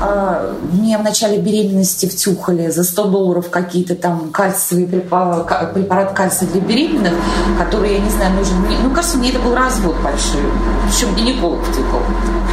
а, 0.00 0.54
мне 0.72 0.98
в 0.98 1.02
начале 1.02 1.38
беременности 1.38 2.06
втюхали 2.06 2.70
за 2.70 2.82
100 2.82 3.04
долларов 3.04 3.50
какие-то 3.50 3.94
там 3.94 4.30
кальциевые 4.30 4.88
препараты, 4.88 5.72
препарат 5.74 6.12
кальция 6.12 6.48
для 6.48 6.60
беременных, 6.60 7.12
которые, 7.58 7.94
я 7.94 8.00
не 8.00 8.10
знаю, 8.10 8.34
нужен. 8.34 8.54
Ну, 8.82 8.90
кажется, 8.90 9.18
мне 9.18 9.30
это 9.30 9.38
был 9.38 9.54
развод 9.54 9.96
большой. 10.02 10.42
Причем 10.86 11.14
гинеколог 11.14 11.62
втюхал. 11.64 12.00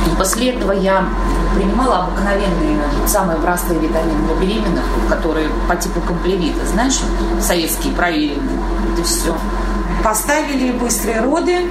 И 0.05 0.15
после 0.15 0.51
этого 0.51 0.71
я 0.71 1.07
принимала 1.55 2.05
обыкновенные, 2.05 2.79
самые 3.07 3.39
простые 3.39 3.79
витамины 3.79 4.27
для 4.27 4.35
беременных, 4.35 4.83
которые 5.09 5.49
по 5.67 5.75
типу 5.75 6.01
комплевита, 6.01 6.65
знаешь, 6.71 6.99
советские 7.41 7.93
проверенные. 7.93 8.59
Это 8.93 9.03
все. 9.03 9.35
Поставили 10.03 10.71
быстрые 10.71 11.21
роды, 11.21 11.67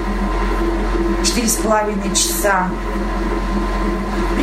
четыре 1.25 1.49
с 1.49 1.57
половиной 1.57 2.15
часа 2.15 2.69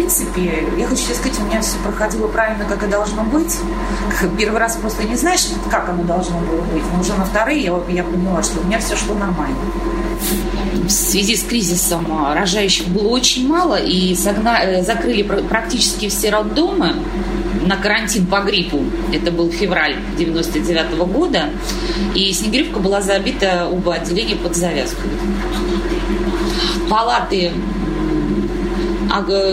принципе, 0.06 0.68
я 0.78 0.88
хочу 0.88 1.04
тебе 1.04 1.16
сказать, 1.16 1.40
у 1.40 1.44
меня 1.46 1.62
все 1.62 1.78
проходило 1.80 2.28
правильно, 2.28 2.66
как 2.66 2.84
и 2.84 2.88
должно 2.88 3.24
быть. 3.24 3.58
Первый 4.38 4.60
раз 4.60 4.76
просто 4.76 5.04
не 5.04 5.16
знаешь, 5.16 5.48
как 5.72 5.90
оно 5.90 6.04
должно 6.04 6.38
было 6.40 6.62
быть. 6.62 6.84
Но 6.94 7.02
уже 7.02 7.14
на 7.14 7.26
вторые 7.26 7.62
я, 7.62 7.74
я 7.90 8.04
поняла, 8.04 8.44
что 8.44 8.60
у 8.60 8.64
меня 8.66 8.80
все 8.80 8.96
шло 8.96 9.16
нормально. 9.16 9.58
В 10.86 10.90
связи 10.90 11.36
с 11.36 11.44
кризисом 11.44 12.06
а, 12.12 12.36
рожающих 12.36 12.88
было 12.88 13.08
очень 13.08 13.48
мало, 13.48 13.76
и 13.76 14.16
согна... 14.16 14.60
Э, 14.64 14.84
закрыли 14.84 15.24
практически 15.24 16.10
все 16.10 16.30
роддомы 16.30 16.94
на 17.66 17.76
карантин 17.76 18.28
по 18.28 18.42
гриппу. 18.42 18.84
Это 19.12 19.32
был 19.32 19.52
февраль 19.52 19.96
99 20.18 20.92
-го 20.92 21.06
года. 21.06 21.50
И 22.14 22.32
Снегиревка 22.32 22.80
была 22.80 23.02
забита 23.02 23.68
оба 23.72 23.96
отделения 23.96 24.36
под 24.36 24.56
завязку. 24.56 25.02
Палаты 26.90 27.52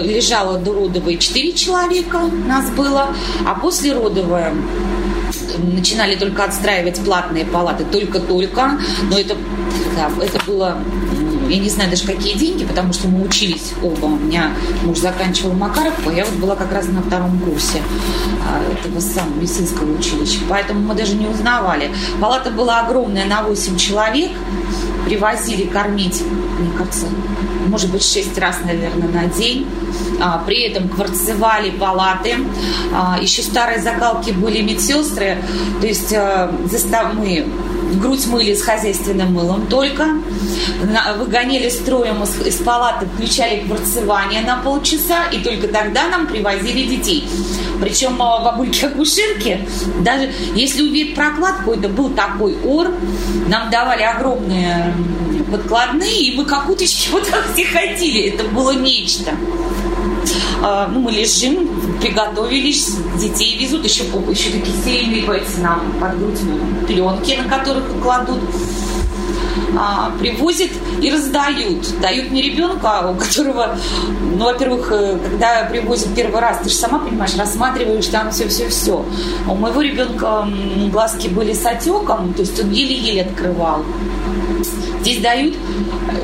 лежало 0.02 0.58
до 0.58 0.72
родовой 0.72 1.18
4 1.18 1.52
человека 1.52 2.20
нас 2.46 2.70
было, 2.70 3.14
а 3.46 3.54
после 3.54 3.92
родовая 3.92 4.52
начинали 5.58 6.16
только 6.16 6.44
отстраивать 6.44 7.00
платные 7.04 7.44
палаты, 7.44 7.84
только-только, 7.84 8.78
но 9.10 9.18
это, 9.18 9.36
да, 9.96 10.10
это 10.20 10.44
было 10.46 10.78
я 11.48 11.58
не 11.58 11.68
знаю 11.68 11.90
даже 11.90 12.06
какие 12.06 12.34
деньги, 12.34 12.64
потому 12.64 12.92
что 12.92 13.08
мы 13.08 13.24
учились 13.24 13.72
оба. 13.82 14.06
У 14.06 14.16
меня 14.16 14.52
муж 14.84 14.98
заканчивал 14.98 15.52
Макаровку, 15.52 16.08
а 16.08 16.12
я 16.12 16.24
вот 16.24 16.34
была 16.34 16.56
как 16.56 16.72
раз 16.72 16.86
на 16.88 17.02
втором 17.02 17.38
курсе 17.40 17.82
а, 18.48 18.62
этого 18.72 19.00
самого 19.00 19.34
медицинского 19.34 19.92
училища. 19.92 20.38
Поэтому 20.48 20.80
мы 20.80 20.94
даже 20.94 21.14
не 21.14 21.26
узнавали. 21.26 21.90
Палата 22.20 22.50
была 22.50 22.80
огромная 22.80 23.26
на 23.26 23.42
8 23.42 23.76
человек. 23.76 24.30
Привозили 25.12 25.66
кормить, 25.66 26.22
мне 26.58 26.70
кажется, 26.78 27.04
может 27.66 27.90
быть, 27.90 28.02
шесть 28.02 28.38
раз, 28.38 28.60
наверное, 28.64 29.08
на 29.08 29.26
день. 29.26 29.66
А, 30.20 30.42
при 30.46 30.62
этом 30.68 30.88
кварцевали 30.88 31.70
палаты. 31.70 32.36
А, 32.94 33.18
еще 33.20 33.42
старые 33.42 33.80
закалки 33.80 34.30
были 34.30 34.62
медсестры. 34.62 35.38
То 35.80 35.86
есть 35.86 36.14
застав... 36.70 37.14
мы 37.14 37.46
грудь 38.00 38.26
мыли 38.26 38.54
с 38.54 38.62
хозяйственным 38.62 39.34
мылом 39.34 39.66
только. 39.66 40.06
Выгоняли 41.18 41.68
строем 41.68 42.22
из, 42.22 42.56
палаты, 42.56 43.06
включали 43.06 43.60
кварцевание 43.66 44.40
на 44.42 44.56
полчаса, 44.56 45.26
и 45.30 45.38
только 45.38 45.68
тогда 45.68 46.08
нам 46.08 46.26
привозили 46.26 46.84
детей. 46.96 47.28
Причем 47.80 48.16
бабульки-акушерки, 48.16 49.68
даже 50.00 50.30
если 50.54 50.82
увидеть 50.82 51.14
прокладку, 51.14 51.72
это 51.72 51.88
был 51.88 52.10
такой 52.10 52.56
ор, 52.64 52.92
нам 53.48 53.70
давали 53.70 54.02
огромные 54.02 54.94
подкладные, 55.52 56.22
и 56.22 56.36
мы 56.36 56.44
как 56.44 56.68
уточки 56.68 57.08
вот 57.12 57.28
так 57.28 57.44
все 57.52 57.64
ходили. 57.64 58.30
Это 58.30 58.44
было 58.44 58.72
нечто. 58.72 59.32
А, 60.62 60.88
ну, 60.88 61.00
мы 61.00 61.10
лежим, 61.10 61.68
приготовились, 62.00 62.96
детей 63.18 63.58
везут, 63.58 63.84
еще, 63.84 64.04
еще 64.04 64.50
такие 64.50 64.76
сильные 64.84 65.22
эти 65.22 65.60
нам 65.60 65.92
под 66.00 66.18
грудь 66.18 66.38
пленки, 66.86 67.36
на 67.36 67.48
которых 67.48 67.84
кладут 68.00 68.40
а, 69.76 70.12
привозят 70.20 70.70
и 71.00 71.10
раздают. 71.10 72.00
Дают 72.00 72.30
не 72.30 72.42
ребенка, 72.42 73.10
у 73.10 73.14
которого, 73.14 73.76
ну, 74.36 74.44
во-первых, 74.44 74.88
э, 74.92 75.18
когда 75.18 75.64
привозят 75.70 76.14
первый 76.14 76.40
раз, 76.40 76.58
ты 76.62 76.68
же 76.68 76.74
сама 76.74 76.98
понимаешь, 76.98 77.34
рассматриваешь 77.36 78.06
там 78.06 78.30
все-все-все. 78.30 79.04
У 79.48 79.54
моего 79.54 79.80
ребенка 79.80 80.46
глазки 80.90 81.28
были 81.28 81.52
с 81.52 81.64
отеком, 81.64 82.34
то 82.34 82.42
есть 82.42 82.58
он 82.60 82.70
еле-еле 82.70 83.22
открывал. 83.22 83.82
Здесь 85.02 85.18
дают 85.18 85.56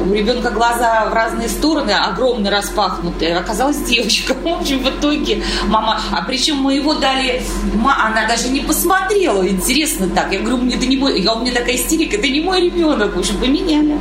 у 0.08 0.12
ребенка 0.12 0.50
глаза 0.50 1.06
в 1.10 1.12
разные 1.12 1.48
стороны, 1.48 1.90
огромные 1.90 2.52
распахнутые. 2.52 3.36
Оказалась 3.36 3.78
девочка. 3.78 4.34
В 4.42 4.46
общем, 4.46 4.78
в 4.84 4.88
итоге 4.88 5.42
мама... 5.66 6.00
А 6.12 6.22
причем 6.22 6.56
мы 6.56 6.74
его 6.74 6.94
дали... 6.94 7.42
Она 7.74 8.26
даже 8.28 8.48
не 8.48 8.60
посмотрела. 8.60 9.46
Интересно 9.46 10.08
так. 10.08 10.32
Я 10.32 10.38
говорю, 10.40 10.68
это 10.70 10.86
не 10.86 10.96
мой... 10.96 11.20
Я, 11.20 11.34
у 11.34 11.40
меня 11.40 11.52
такая 11.52 11.74
истерика. 11.74 12.16
Это 12.16 12.28
не 12.28 12.40
мой 12.40 12.60
ребенок. 12.60 13.16
В 13.16 13.18
общем, 13.18 13.36
поменяли. 13.38 13.98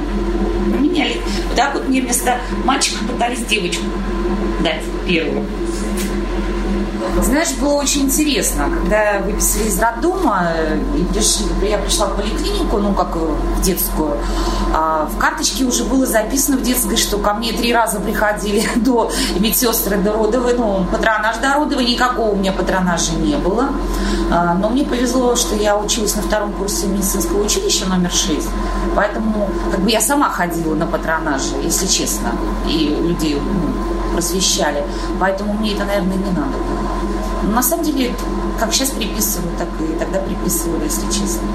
Поменяли. 0.72 1.22
Вот 1.48 1.55
так 1.55 1.74
вот 1.74 1.88
мне 1.88 2.01
вместо 2.01 2.39
мальчика 2.63 3.03
пытались 3.05 3.43
девочку 3.46 3.84
дать 4.63 4.84
первую. 5.07 5.43
Знаешь, 7.22 7.52
было 7.60 7.74
очень 7.74 8.04
интересно, 8.04 8.70
когда 8.70 9.20
выписали 9.26 9.68
из 9.68 9.80
роддома, 9.80 10.52
и 10.96 11.04
пришли, 11.06 11.46
я 11.70 11.78
пришла 11.78 12.08
в 12.08 12.16
поликлинику, 12.16 12.78
ну, 12.78 12.94
как 12.94 13.16
в 13.16 13.62
детскую, 13.62 14.18
а 14.74 15.06
в 15.06 15.18
карточке 15.18 15.66
уже 15.66 15.84
было 15.84 16.06
записано 16.06 16.58
в 16.58 16.62
детской, 16.62 16.96
что 16.98 17.18
ко 17.18 17.34
мне 17.34 17.54
три 17.54 17.74
раза 17.74 18.00
приходили 18.00 18.64
до 18.76 19.12
медсестры 19.40 19.98
до 19.98 20.14
родовой, 20.14 20.54
ну, 20.54 20.86
патронаж 20.92 21.38
до 21.38 21.54
родовой, 21.54 21.86
никакого 21.86 22.30
у 22.30 22.36
меня 22.36 22.52
патронажа 22.52 23.14
не 23.14 23.36
было. 23.36 23.70
А, 24.32 24.54
но 24.54 24.70
мне 24.70 24.84
повезло, 24.84 25.36
что 25.36 25.56
я 25.56 25.78
училась 25.78 26.16
на 26.16 26.22
втором 26.22 26.54
курсе 26.54 26.88
медицинского 26.88 27.44
училища 27.44 27.86
номер 27.88 28.12
6, 28.12 28.48
поэтому 28.96 29.50
как 29.72 29.80
бы 29.82 29.90
я 29.90 30.02
сама 30.02 30.30
ходила 30.30 30.76
на 30.76 30.86
патронаже, 30.86 31.56
если 31.64 31.88
честно, 31.88 32.32
и 32.68 32.96
людей 33.02 33.36
ну, 33.36 34.14
просвещали. 34.14 34.84
Поэтому 35.20 35.54
мне 35.54 35.74
это, 35.74 35.86
наверное, 35.86 36.18
не 36.18 36.32
надо 36.32 36.58
было. 36.58 36.97
Но 37.44 37.51
на 37.51 37.63
самом 37.63 37.86
деле, 37.86 38.15
как 38.60 38.74
сейчас 38.74 38.91
приписываю, 38.91 39.51
так 39.58 39.67
и 39.79 39.94
тогда 40.00 40.20
приписывали, 40.20 40.86
если 40.86 41.06
честно. 41.12 41.48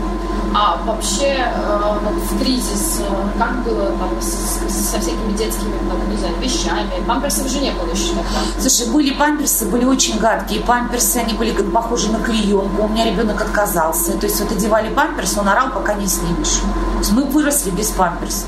А 0.55 0.79
вообще 0.85 1.37
э, 1.39 1.99
вот 2.05 2.15
в 2.15 2.39
кризис 2.39 3.01
э, 3.01 3.39
как 3.39 3.65
было 3.65 3.87
там 3.93 4.11
с, 4.21 4.93
со 4.93 5.01
всякими 5.01 5.33
детскими, 5.33 5.73
там, 5.89 6.11
не 6.11 6.17
знаю, 6.19 6.35
вещами? 6.41 6.91
Памперсов 7.07 7.49
же 7.49 7.61
не 7.61 7.71
было 7.71 7.91
еще 7.91 8.11
тогда. 8.11 8.61
Слушай, 8.61 8.93
были 8.93 9.15
памперсы, 9.15 9.65
были 9.65 9.87
очень 9.87 10.19
гадкие 10.19 10.61
памперсы, 10.61 11.17
они 11.17 11.33
были 11.33 11.53
как 11.53 11.73
похожи 11.73 12.12
на 12.12 12.19
клеенку. 12.19 12.83
У 12.83 12.89
меня 12.89 13.07
ребенок 13.07 13.41
отказался. 13.41 14.19
То 14.19 14.27
есть 14.27 14.41
вот 14.41 14.53
одевали 14.53 14.93
памперс, 14.93 15.39
он 15.39 15.49
орал, 15.49 15.71
пока 15.71 15.95
не 15.95 16.07
снимешь. 16.07 16.61
То 16.93 16.99
есть 16.99 17.12
мы 17.12 17.25
выросли 17.25 17.71
без 17.71 17.89
памперса. 17.89 18.45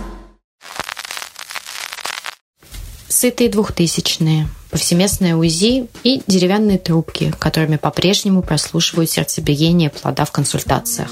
Сытые 3.25 3.49
двухтысячные, 3.49 4.49
повсеместное 4.71 5.35
УЗИ 5.35 5.89
и 6.03 6.23
деревянные 6.27 6.77
трубки, 6.77 7.33
которыми 7.39 7.77
по-прежнему 7.77 8.43
прослушивают 8.43 9.09
сердцебиение 9.09 9.89
плода 9.89 10.27
в 10.27 10.31
консультациях. 10.31 11.09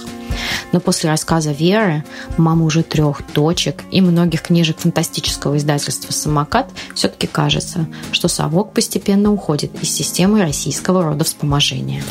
Но 0.72 0.80
после 0.80 1.08
рассказа 1.08 1.52
Веры, 1.52 2.04
мамы 2.36 2.66
уже 2.66 2.82
трех 2.82 3.22
точек 3.32 3.84
и 3.90 4.02
многих 4.02 4.42
книжек 4.42 4.80
фантастического 4.80 5.56
издательства 5.56 6.12
«Самокат» 6.12 6.68
все-таки 6.94 7.26
кажется, 7.26 7.86
что 8.12 8.28
совок 8.28 8.74
постепенно 8.74 9.32
уходит 9.32 9.82
из 9.82 9.90
системы 9.90 10.42
российского 10.42 11.04
родовспоможения. 11.04 12.02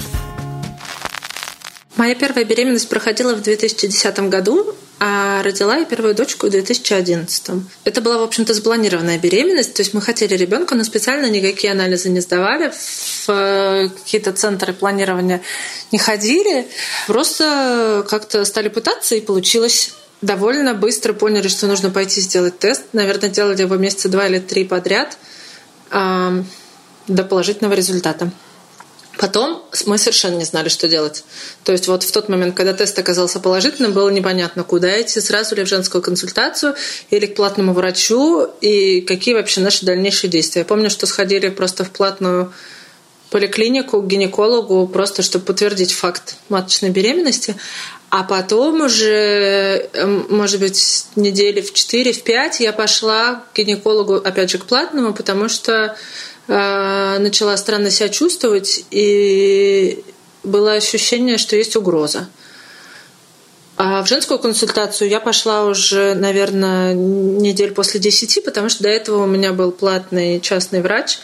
Моя 1.98 2.16
первая 2.16 2.46
беременность 2.46 2.88
проходила 2.88 3.36
в 3.36 3.42
2010 3.42 4.20
году, 4.30 4.76
а 5.00 5.44
родила 5.44 5.78
я 5.78 5.86
первую 5.86 6.16
дочку 6.16 6.48
в 6.48 6.50
2011. 6.52 7.64
Это 7.84 8.02
была, 8.02 8.20
в 8.20 8.24
общем-то, 8.24 8.54
спланированная 8.54 9.18
беременность. 9.18 9.74
То 9.74 9.82
есть 9.82 9.94
мы 9.94 10.02
хотели 10.02 10.36
ребенка, 10.36 10.76
но 10.76 10.84
специально 10.84 11.26
никакие 11.30 11.74
анализы 11.74 12.10
не 12.10 12.22
сдавали, 12.22 12.70
в 12.70 13.30
э, 13.30 13.90
какие-то 13.90 14.32
центры 14.32 14.74
планирования 14.74 15.42
не 15.92 15.98
ходили. 15.98 16.68
Просто 17.08 18.06
как-то 18.08 18.46
стали 18.46 18.70
пытаться, 18.70 19.16
и 19.16 19.22
получилось 19.22 19.94
довольно 20.22 20.76
быстро 20.76 21.14
поняли, 21.14 21.48
что 21.48 21.68
нужно 21.68 21.90
пойти 21.90 22.22
сделать 22.22 22.60
тест. 22.60 22.84
Наверное, 22.94 23.30
делали 23.30 23.62
его 23.62 23.76
месяца 23.76 24.08
два 24.08 24.28
или 24.28 24.40
три 24.40 24.64
подряд 24.64 25.18
до 25.90 27.24
положительного 27.28 27.74
результата. 27.74 28.32
Потом 29.18 29.64
мы 29.86 29.98
совершенно 29.98 30.38
не 30.38 30.46
знали, 30.46 30.70
что 30.70 30.88
делать. 30.88 31.24
То 31.64 31.72
есть 31.72 31.88
вот 31.88 32.04
в 32.04 32.12
тот 32.12 32.30
момент, 32.30 32.56
когда 32.56 32.74
тест 32.74 32.98
оказался 32.98 33.40
положительным, 33.40 33.94
было 33.94 34.10
непонятно, 34.10 34.64
куда 34.64 35.02
идти, 35.02 35.20
сразу 35.20 35.56
ли 35.56 35.64
в 35.64 35.68
женскую 35.68 36.02
консультацию 36.02 36.76
или 37.10 37.26
к 37.26 37.36
платному 37.36 37.74
врачу, 37.74 38.48
и 38.62 39.02
какие 39.02 39.34
вообще 39.34 39.62
наши 39.62 39.86
дальнейшие 39.86 40.30
действия. 40.30 40.62
Я 40.62 40.66
помню, 40.66 40.90
что 40.90 41.08
сходили 41.08 41.50
просто 41.50 41.84
в 41.84 41.92
платную 41.92 42.54
поликлинику 43.32 44.02
к 44.02 44.08
гинекологу, 44.08 44.88
просто 44.88 45.24
чтобы 45.24 45.46
подтвердить 45.46 45.94
факт 45.94 46.36
маточной 46.50 46.90
беременности. 46.90 47.56
А 48.10 48.24
потом 48.24 48.82
уже, 48.82 49.90
эм, 49.94 50.26
может 50.30 50.60
быть, 50.60 51.06
недели 51.16 51.62
в 51.62 51.74
4, 51.74 52.12
в 52.12 52.24
5 52.24 52.60
я 52.60 52.74
пошла 52.74 53.46
к 53.54 53.58
гинекологу, 53.58 54.16
опять 54.16 54.52
же, 54.52 54.58
к 54.58 54.66
платному, 54.66 55.14
потому 55.14 55.48
что 55.48 55.96
начала 56.48 57.56
странно 57.56 57.92
себя 57.92 58.10
чувствовать, 58.10 58.86
и 58.92 60.04
было 60.44 60.74
ощущение, 60.74 61.38
что 61.38 61.56
есть 61.56 61.76
угроза. 61.76 62.28
А 63.78 64.04
в 64.04 64.08
женскую 64.08 64.38
консультацию 64.38 65.10
я 65.10 65.20
пошла 65.20 65.66
уже, 65.66 66.14
наверное, 66.14 66.94
недель 66.94 67.72
после 67.72 68.00
десяти, 68.00 68.42
потому 68.42 68.70
что 68.70 68.84
до 68.84 68.90
этого 68.90 69.24
у 69.24 69.28
меня 69.28 69.54
был 69.54 69.72
платный 69.72 70.40
частный 70.40 70.82
врач, 70.82 71.20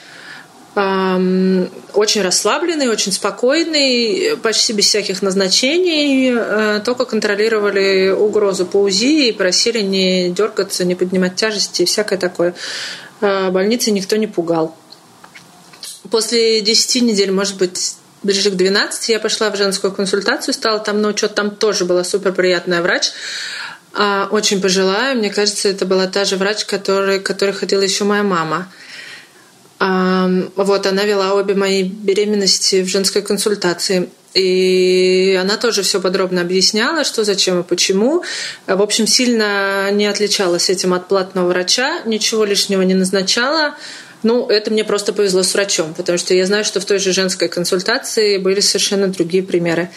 очень 0.73 2.21
расслабленный, 2.21 2.87
очень 2.87 3.11
спокойный, 3.11 4.37
почти 4.37 4.73
без 4.73 4.85
всяких 4.85 5.23
назначений, 5.23 6.33
э, 6.35 6.81
только 6.85 7.05
контролировали 7.05 8.09
угрозу 8.09 8.65
по 8.67 8.77
УЗИ 8.77 9.29
и 9.29 9.31
просили 9.31 9.81
не 9.81 10.29
дергаться, 10.29 10.85
не 10.85 10.93
поднимать 10.93 11.35
тяжести 11.35 11.81
и 11.81 11.85
всякое 11.85 12.19
такое. 12.19 12.53
Э, 13.21 13.49
больницы 13.49 13.89
никто 13.89 14.17
не 14.17 14.27
пугал. 14.27 14.75
После 16.11 16.61
10 16.61 17.01
недель, 17.03 17.31
может 17.31 17.57
быть, 17.57 17.95
ближе 18.23 18.51
к 18.51 18.55
12 18.55 19.09
я 19.09 19.19
пошла 19.19 19.49
в 19.49 19.57
женскую 19.57 19.93
консультацию, 19.93 20.53
стала 20.53 20.79
там 20.79 21.01
на 21.01 21.09
учет, 21.09 21.35
там 21.35 21.51
тоже 21.51 21.85
была 21.85 22.03
супер 22.03 22.33
приятная 22.33 22.81
врач. 22.81 23.11
А, 23.93 24.27
очень 24.31 24.61
пожилая, 24.61 25.15
мне 25.15 25.29
кажется, 25.29 25.69
это 25.69 25.85
была 25.85 26.07
та 26.07 26.25
же 26.25 26.37
врач, 26.37 26.65
который, 26.65 27.19
которой 27.19 27.53
ходила 27.53 27.81
еще 27.81 28.03
моя 28.03 28.23
мама. 28.23 28.71
Вот, 29.79 30.87
она 30.87 31.03
вела 31.03 31.35
обе 31.35 31.53
мои 31.53 31.83
беременности 31.83 32.81
в 32.81 32.87
женской 32.87 33.21
консультации. 33.21 34.09
И 34.33 35.37
она 35.39 35.57
тоже 35.57 35.81
все 35.81 35.99
подробно 35.99 36.41
объясняла, 36.41 37.03
что, 37.03 37.23
зачем 37.23 37.61
и 37.61 37.63
почему. 37.63 38.23
В 38.65 38.81
общем, 38.81 39.07
сильно 39.07 39.89
не 39.91 40.05
отличалась 40.05 40.69
этим 40.69 40.93
от 40.93 41.07
платного 41.07 41.47
врача, 41.47 42.01
ничего 42.05 42.43
лишнего 42.43 42.81
не 42.81 42.93
назначала. 42.93 43.75
Ну, 44.23 44.47
это 44.47 44.71
мне 44.71 44.83
просто 44.83 45.13
повезло 45.13 45.43
с 45.43 45.53
врачом, 45.53 45.93
потому 45.93 46.17
что 46.17 46.33
я 46.33 46.45
знаю, 46.45 46.65
что 46.65 46.79
в 46.79 46.85
той 46.85 46.99
же 46.99 47.13
женской 47.13 47.47
консультации 47.47 48.37
были 48.37 48.59
совершенно 48.59 49.07
другие 49.07 49.43
примеры. 49.43 49.89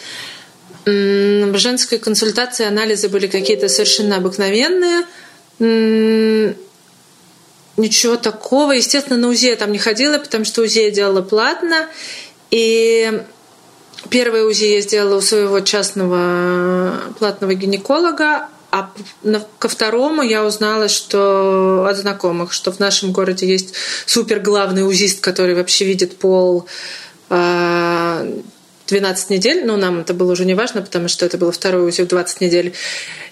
В 0.85 1.57
женской 1.57 1.97
консультации 1.97 2.65
анализы 2.65 3.09
были 3.09 3.27
какие-то 3.27 3.67
совершенно 3.67 4.17
обыкновенные. 4.17 5.05
Ничего 7.77 8.15
такого. 8.17 8.73
Естественно, 8.73 9.17
на 9.17 9.29
УЗИ 9.29 9.47
я 9.47 9.55
там 9.55 9.71
не 9.71 9.79
ходила, 9.79 10.17
потому 10.17 10.45
что 10.45 10.61
УЗИ 10.61 10.79
я 10.79 10.91
делала 10.91 11.21
платно. 11.21 11.87
И 12.51 13.21
первое 14.09 14.43
УЗИ 14.45 14.65
я 14.65 14.81
сделала 14.81 15.17
у 15.17 15.21
своего 15.21 15.59
частного 15.61 17.13
платного 17.19 17.53
гинеколога, 17.53 18.49
а 18.71 18.89
ко 19.59 19.67
второму 19.67 20.21
я 20.21 20.45
узнала, 20.45 20.87
что 20.87 21.85
от 21.89 21.97
знакомых, 21.97 22.53
что 22.53 22.71
в 22.71 22.79
нашем 22.79 23.11
городе 23.11 23.45
есть 23.45 23.73
супер 24.05 24.39
главный 24.39 24.87
узист, 24.87 25.19
который 25.19 25.55
вообще 25.55 25.83
видит 25.83 26.17
пол 26.17 26.65
12 27.27 27.29
а, 27.29 29.33
недель. 29.33 29.65
Ну, 29.65 29.75
нам 29.75 29.99
это 29.99 30.13
было 30.13 30.31
уже 30.31 30.45
не 30.45 30.53
важно, 30.53 30.81
потому 30.81 31.09
что 31.09 31.25
это 31.25 31.37
было 31.37 31.51
второй 31.51 31.89
УЗИ 31.89 32.03
в 32.03 32.07
20 32.07 32.39
недель. 32.39 32.73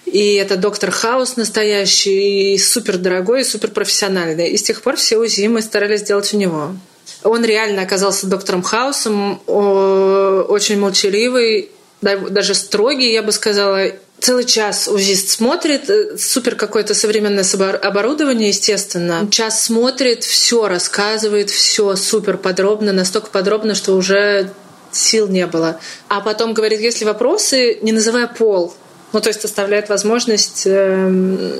И 0.04 0.34
это 0.34 0.56
доктор 0.56 0.90
Хаус 0.90 1.36
настоящий, 1.36 2.58
супер 2.58 2.98
дорогой 2.98 3.40
и 3.40 3.44
супер 3.44 3.70
профессиональный. 3.70 4.50
И 4.50 4.58
с 4.58 4.62
тех 4.62 4.82
пор 4.82 4.96
все 4.96 5.16
УЗИ 5.16 5.46
мы 5.46 5.62
старались 5.62 6.02
делать 6.02 6.34
у 6.34 6.36
него. 6.36 6.76
Он 7.24 7.44
реально 7.44 7.82
оказался 7.82 8.26
доктором 8.26 8.62
Хаусом, 8.62 9.40
очень 9.46 10.78
молчаливый, 10.78 11.70
даже 12.02 12.54
строгий, 12.54 13.12
я 13.12 13.22
бы 13.22 13.32
сказала, 13.32 13.92
целый 14.20 14.44
час 14.44 14.88
УЗИст 14.88 15.30
смотрит, 15.30 15.88
э, 15.90 16.16
супер 16.18 16.54
какое-то 16.54 16.94
современное 16.94 17.44
оборудование, 17.82 18.48
естественно. 18.48 19.28
Час 19.30 19.64
смотрит, 19.64 20.24
все 20.24 20.68
рассказывает, 20.68 21.50
все 21.50 21.96
супер 21.96 22.36
подробно, 22.36 22.92
настолько 22.92 23.30
подробно, 23.30 23.74
что 23.74 23.94
уже 23.94 24.50
сил 24.92 25.28
не 25.28 25.46
было. 25.46 25.80
А 26.08 26.20
потом 26.20 26.54
говорит, 26.54 26.80
если 26.80 27.04
вопросы, 27.04 27.78
не 27.82 27.92
называя 27.92 28.26
пол, 28.26 28.74
ну, 29.12 29.20
то 29.20 29.28
есть 29.28 29.44
оставляет 29.44 29.88
возможность 29.88 30.62
э, 30.66 31.06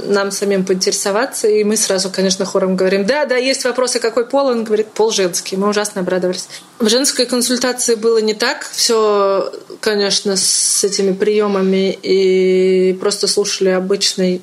нам 0.07 0.31
самим 0.31 0.65
поинтересоваться, 0.65 1.49
и 1.49 1.65
мы 1.65 1.77
сразу, 1.77 2.09
конечно, 2.09 2.45
хором 2.45 2.77
говорим, 2.77 3.05
да, 3.05 3.25
да, 3.25 3.37
есть 3.37 3.65
вопросы, 3.65 3.99
какой 3.99 4.25
пол? 4.25 4.47
Он 4.47 4.63
говорит, 4.63 4.89
пол 4.89 5.11
женский. 5.11 5.57
Мы 5.57 5.69
ужасно 5.69 6.03
обрадовались. 6.03 6.49
В 6.79 6.89
женской 6.89 7.27
консультации 7.27 7.97
было 7.97 8.19
не 8.19 8.35
так. 8.35 8.69
Все, 8.71 9.53
конечно, 9.81 10.37
с 10.37 10.85
этими 10.85 11.13
приемами 11.13 11.93
и 12.03 12.97
просто 13.01 13.27
слушали 13.27 13.71
обычной 13.71 14.43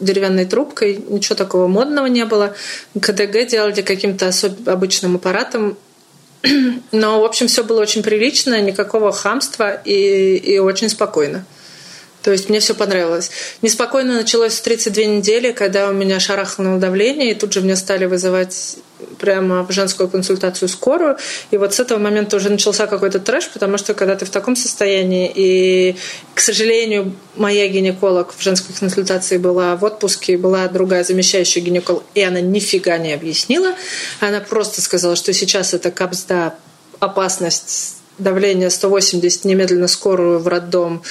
деревянной 0.00 0.44
трубкой, 0.44 1.02
ничего 1.08 1.34
такого 1.34 1.66
модного 1.66 2.06
не 2.06 2.24
было. 2.24 2.54
КДГ 3.00 3.46
делали 3.48 3.82
каким-то 3.82 4.28
особ... 4.28 4.68
обычным 4.68 5.16
аппаратом, 5.16 5.76
но, 6.92 7.20
в 7.20 7.24
общем, 7.24 7.48
все 7.48 7.64
было 7.64 7.80
очень 7.80 8.02
прилично, 8.02 8.60
никакого 8.60 9.12
хамства 9.12 9.72
и, 9.72 10.36
и 10.36 10.58
очень 10.58 10.88
спокойно. 10.88 11.44
То 12.22 12.32
есть 12.32 12.48
мне 12.48 12.58
все 12.58 12.74
понравилось. 12.74 13.30
Неспокойно 13.60 14.14
началось 14.14 14.54
с 14.54 14.60
32 14.62 15.04
недели, 15.04 15.52
когда 15.52 15.90
у 15.90 15.92
меня 15.92 16.18
шарахнуло 16.20 16.78
давление, 16.78 17.32
и 17.32 17.34
тут 17.34 17.52
же 17.52 17.60
мне 17.60 17.76
стали 17.76 18.06
вызывать 18.06 18.76
прямо 19.18 19.64
в 19.64 19.72
женскую 19.72 20.08
консультацию 20.08 20.68
скорую. 20.68 21.16
И 21.50 21.56
вот 21.56 21.74
с 21.74 21.80
этого 21.80 21.98
момента 21.98 22.36
уже 22.36 22.50
начался 22.50 22.86
какой-то 22.86 23.20
трэш, 23.20 23.48
потому 23.50 23.78
что 23.78 23.94
когда 23.94 24.16
ты 24.16 24.24
в 24.24 24.30
таком 24.30 24.56
состоянии, 24.56 25.30
и, 25.34 25.96
к 26.34 26.40
сожалению, 26.40 27.14
моя 27.36 27.68
гинеколог 27.68 28.34
в 28.36 28.42
женской 28.42 28.74
консультации 28.78 29.38
была 29.38 29.76
в 29.76 29.84
отпуске, 29.84 30.36
была 30.36 30.68
другая 30.68 31.04
замещающая 31.04 31.62
гинеколог, 31.62 32.02
и 32.14 32.22
она 32.22 32.40
нифига 32.40 32.98
не 32.98 33.12
объяснила. 33.12 33.74
Она 34.20 34.40
просто 34.40 34.80
сказала, 34.80 35.16
что 35.16 35.32
сейчас 35.32 35.74
это 35.74 35.90
капсда 35.90 36.54
опасность 37.00 38.03
давление 38.18 38.70
180, 38.70 39.44
немедленно 39.44 39.88
скорую 39.88 40.38
в 40.38 40.48
роддом 40.48 41.02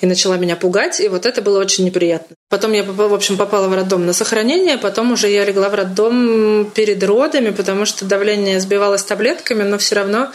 и 0.00 0.06
начала 0.06 0.36
меня 0.36 0.56
пугать, 0.56 1.00
и 1.00 1.08
вот 1.08 1.26
это 1.26 1.42
было 1.42 1.58
очень 1.58 1.84
неприятно. 1.84 2.36
Потом 2.48 2.72
я, 2.72 2.84
в 2.84 3.14
общем, 3.14 3.36
попала 3.36 3.68
в 3.68 3.74
роддом 3.74 4.06
на 4.06 4.12
сохранение, 4.12 4.78
потом 4.78 5.12
уже 5.12 5.28
я 5.28 5.44
легла 5.44 5.68
в 5.68 5.74
роддом 5.74 6.70
перед 6.74 7.02
родами, 7.02 7.50
потому 7.50 7.84
что 7.84 8.04
давление 8.04 8.60
сбивалось 8.60 9.02
таблетками, 9.02 9.62
но 9.64 9.78
все 9.78 9.96
равно 9.96 10.30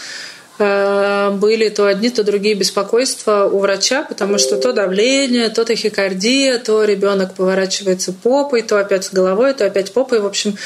э, 0.59 1.29
были 1.31 1.69
то 1.69 1.85
одни, 1.85 2.09
то 2.09 2.23
другие 2.23 2.55
беспокойства 2.55 3.49
у 3.51 3.59
врача, 3.59 4.03
потому 4.03 4.37
что 4.37 4.57
то 4.57 4.73
давление, 4.73 5.49
то 5.49 5.63
тахикардия, 5.63 6.57
то 6.59 6.83
ребенок 6.83 7.35
поворачивается 7.35 8.11
попой, 8.11 8.63
то 8.63 8.77
опять 8.77 9.13
головой, 9.13 9.53
то 9.53 9.65
опять 9.65 9.93
попой. 9.93 10.19
В 10.19 10.25
общем, 10.25 10.57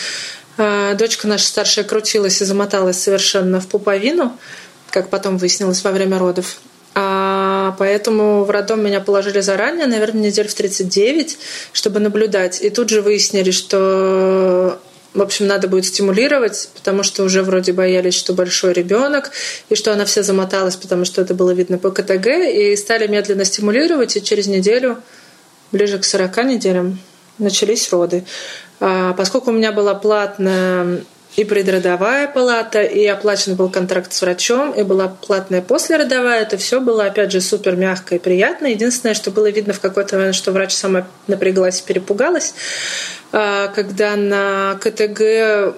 э, 0.58 0.96
дочка 0.96 1.28
наша 1.28 1.46
старшая 1.46 1.86
крутилась 1.86 2.42
и 2.42 2.46
замоталась 2.46 3.00
совершенно 3.00 3.60
в 3.60 3.68
пуповину 3.68 4.38
как 4.92 5.10
потом 5.10 5.38
выяснилось 5.38 5.84
во 5.84 5.92
время 5.92 6.20
родов. 6.20 6.60
А, 6.94 7.76
поэтому 7.80 8.44
в 8.44 8.50
роддом 8.50 8.84
меня 8.84 9.00
положили 9.00 9.40
заранее, 9.40 9.88
наверное, 9.88 10.24
недель 10.24 10.48
в 10.48 10.54
39, 10.54 11.38
чтобы 11.72 12.00
наблюдать. 12.00 12.62
И 12.62 12.70
тут 12.70 12.90
же 12.90 13.02
выяснили, 13.02 13.52
что 13.52 14.80
в 15.14 15.22
общем, 15.22 15.46
надо 15.46 15.68
будет 15.68 15.86
стимулировать, 15.86 16.70
потому 16.74 17.04
что 17.04 17.24
уже 17.24 17.44
вроде 17.44 17.74
боялись, 17.74 18.14
что 18.14 18.34
большой 18.34 18.72
ребенок, 18.72 19.32
и 19.70 19.76
что 19.76 19.92
она 19.92 20.06
вся 20.06 20.24
замоталась, 20.24 20.78
потому 20.78 21.04
что 21.04 21.22
это 21.22 21.34
было 21.34 21.52
видно 21.52 21.78
по 21.78 21.92
КТГ, 21.92 22.28
и 22.28 22.76
стали 22.78 23.08
медленно 23.08 23.44
стимулировать, 23.44 24.16
и 24.16 24.24
через 24.24 24.48
неделю, 24.48 25.02
ближе 25.74 26.00
к 26.00 26.06
40 26.06 26.46
неделям, 26.46 27.00
начались 27.40 27.92
роды. 27.92 28.24
А, 28.80 29.14
поскольку 29.14 29.52
у 29.52 29.54
меня 29.54 29.74
была 29.74 29.96
платная 29.96 31.02
и 31.36 31.46
предродовая 31.46 32.28
палата, 32.28 32.82
и 32.82 33.06
оплачен 33.06 33.56
был 33.56 33.70
контракт 33.70 34.12
с 34.12 34.22
врачом, 34.22 34.72
и 34.72 34.84
была 34.84 35.08
платная 35.08 35.62
послеродовая. 35.62 36.42
Это 36.42 36.58
все 36.58 36.82
было, 36.82 37.06
опять 37.06 37.32
же, 37.32 37.40
супер 37.40 37.76
мягко 37.76 38.16
и 38.16 38.20
приятно. 38.20 38.68
Единственное, 38.68 39.14
что 39.14 39.32
было 39.32 39.50
видно 39.50 39.74
в 39.74 39.80
какой-то 39.80 40.18
момент, 40.18 40.36
что 40.36 40.52
врач 40.52 40.74
сама 40.74 41.08
напряглась 41.28 41.80
и 41.80 41.86
перепугалась, 41.86 42.54
а, 43.32 43.70
когда 43.70 44.16
на 44.16 44.78
КТГ 44.82 45.76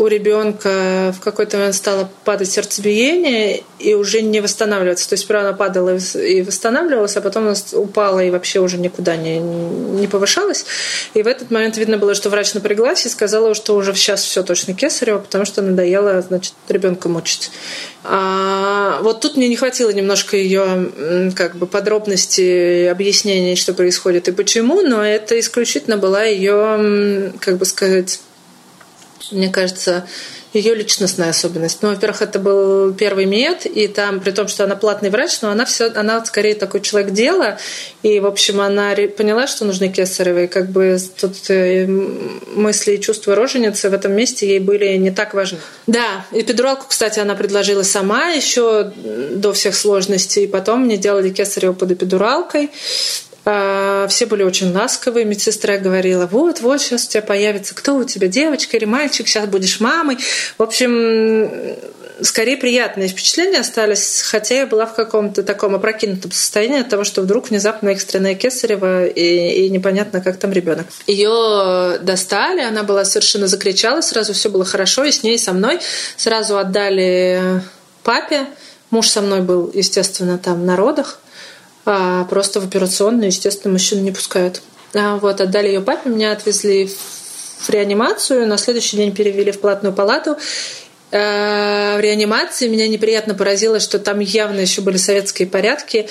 у 0.00 0.06
ребенка 0.06 1.14
в 1.14 1.20
какой-то 1.22 1.58
момент 1.58 1.74
стало 1.74 2.10
падать 2.24 2.50
сердцебиение 2.50 3.62
и 3.78 3.92
уже 3.92 4.22
не 4.22 4.40
восстанавливаться. 4.40 5.06
То 5.06 5.12
есть 5.12 5.24
сперва 5.24 5.42
она 5.42 5.52
падала 5.52 5.94
и 5.94 6.40
восстанавливалась, 6.40 7.18
а 7.18 7.20
потом 7.20 7.52
упала 7.74 8.24
и 8.24 8.30
вообще 8.30 8.60
уже 8.60 8.78
никуда 8.78 9.16
не, 9.16 9.38
не 9.38 10.06
повышалась. 10.06 10.64
И 11.12 11.22
в 11.22 11.26
этот 11.26 11.50
момент 11.50 11.76
видно 11.76 11.98
было, 11.98 12.14
что 12.14 12.30
врач 12.30 12.54
напряглась 12.54 13.04
и 13.04 13.10
сказала, 13.10 13.54
что 13.54 13.76
уже 13.76 13.94
сейчас 13.94 14.22
все 14.22 14.42
точно 14.42 14.72
кесарево, 14.72 15.18
потому 15.18 15.44
что 15.44 15.60
надоело, 15.60 16.22
значит, 16.22 16.54
ребенка 16.70 17.10
мучить. 17.10 17.50
А 18.02 19.00
вот 19.02 19.20
тут 19.20 19.36
мне 19.36 19.48
не 19.48 19.56
хватило 19.56 19.90
немножко 19.90 20.34
ее 20.34 21.32
как 21.36 21.56
бы 21.56 21.66
подробностей, 21.66 22.90
объяснений, 22.90 23.54
что 23.54 23.74
происходит 23.74 24.28
и 24.28 24.32
почему, 24.32 24.80
но 24.80 25.04
это 25.04 25.38
исключительно 25.38 25.98
была 25.98 26.24
ее, 26.24 27.34
как 27.38 27.58
бы 27.58 27.66
сказать, 27.66 28.20
мне 29.30 29.48
кажется, 29.48 30.06
ее 30.52 30.74
личностная 30.74 31.30
особенность. 31.30 31.78
Ну, 31.82 31.90
во-первых, 31.90 32.22
это 32.22 32.38
был 32.38 32.92
первый 32.92 33.24
мед, 33.24 33.66
и 33.66 33.86
там, 33.86 34.20
при 34.20 34.32
том, 34.32 34.48
что 34.48 34.64
она 34.64 34.74
платный 34.74 35.10
врач, 35.10 35.40
но 35.42 35.50
она 35.50 35.64
все, 35.64 35.92
она 35.92 36.24
скорее 36.24 36.54
такой 36.54 36.80
человек 36.80 37.12
дела, 37.12 37.58
и, 38.02 38.18
в 38.18 38.26
общем, 38.26 38.60
она 38.60 38.94
поняла, 39.16 39.46
что 39.46 39.64
нужны 39.64 39.88
кесаревые, 39.88 40.48
как 40.48 40.70
бы 40.70 40.98
тут 41.20 41.36
э, 41.50 41.86
мысли 41.86 42.94
и 42.94 43.00
чувства 43.00 43.36
роженицы 43.36 43.90
в 43.90 43.94
этом 43.94 44.12
месте 44.12 44.48
ей 44.48 44.58
были 44.58 44.96
не 44.96 45.12
так 45.12 45.34
важны. 45.34 45.58
Да, 45.86 46.26
эпидуралку, 46.32 46.86
кстати, 46.88 47.20
она 47.20 47.36
предложила 47.36 47.84
сама 47.84 48.30
еще 48.30 48.92
до 48.94 49.52
всех 49.52 49.76
сложностей, 49.76 50.44
и 50.44 50.48
потом 50.48 50.84
мне 50.84 50.96
делали 50.96 51.30
кесарево 51.30 51.74
под 51.74 51.92
эпидуралкой, 51.92 52.70
все 53.42 54.26
были 54.26 54.42
очень 54.42 54.72
ласковые. 54.72 55.24
Медсестра 55.24 55.78
говорила, 55.78 56.26
вот, 56.26 56.60
вот, 56.60 56.80
сейчас 56.80 57.06
у 57.06 57.10
тебя 57.10 57.22
появится, 57.22 57.74
кто 57.74 57.96
у 57.96 58.04
тебя, 58.04 58.28
девочка 58.28 58.76
или 58.76 58.84
мальчик, 58.84 59.26
сейчас 59.26 59.46
будешь 59.46 59.80
мамой. 59.80 60.18
В 60.58 60.62
общем, 60.62 61.76
скорее 62.22 62.56
приятные 62.56 63.08
впечатления 63.08 63.60
остались, 63.60 64.22
хотя 64.22 64.56
я 64.56 64.66
была 64.66 64.86
в 64.86 64.94
каком-то 64.94 65.42
таком 65.42 65.74
опрокинутом 65.74 66.32
состоянии 66.32 66.80
от 66.80 66.88
того, 66.88 67.04
что 67.04 67.22
вдруг 67.22 67.50
внезапно 67.50 67.88
экстренная 67.90 68.34
кесарева 68.34 69.06
и, 69.06 69.66
и 69.66 69.70
непонятно, 69.70 70.20
как 70.20 70.38
там 70.38 70.52
ребенок. 70.52 70.86
Ее 71.06 71.98
достали, 72.02 72.60
она 72.60 72.82
была 72.82 73.04
совершенно 73.04 73.46
закричала, 73.46 74.00
сразу 74.00 74.32
все 74.32 74.50
было 74.50 74.64
хорошо, 74.64 75.04
и 75.04 75.12
с 75.12 75.22
ней, 75.22 75.36
и 75.36 75.38
со 75.38 75.52
мной 75.52 75.80
сразу 76.16 76.58
отдали 76.58 77.62
папе. 78.02 78.46
Муж 78.90 79.08
со 79.08 79.20
мной 79.20 79.40
был, 79.40 79.70
естественно, 79.72 80.36
там 80.36 80.66
на 80.66 80.76
родах 80.76 81.20
а 81.84 82.24
просто 82.24 82.60
в 82.60 82.64
операционную, 82.64 83.26
естественно, 83.26 83.72
мужчин 83.72 84.02
не 84.02 84.12
пускают. 84.12 84.62
А 84.94 85.16
вот, 85.16 85.40
отдали 85.40 85.68
ее 85.68 85.80
папе, 85.80 86.10
меня 86.10 86.32
отвезли 86.32 86.90
в 87.60 87.68
реанимацию, 87.70 88.46
на 88.46 88.58
следующий 88.58 88.96
день 88.96 89.14
перевели 89.14 89.52
в 89.52 89.60
платную 89.60 89.94
палату. 89.94 90.36
А, 91.12 91.96
в 91.96 92.00
реанимации 92.00 92.68
меня 92.68 92.88
неприятно 92.88 93.34
поразило, 93.34 93.80
что 93.80 93.98
там 93.98 94.20
явно 94.20 94.60
еще 94.60 94.80
были 94.80 94.96
советские 94.96 95.48
порядки. 95.48 96.08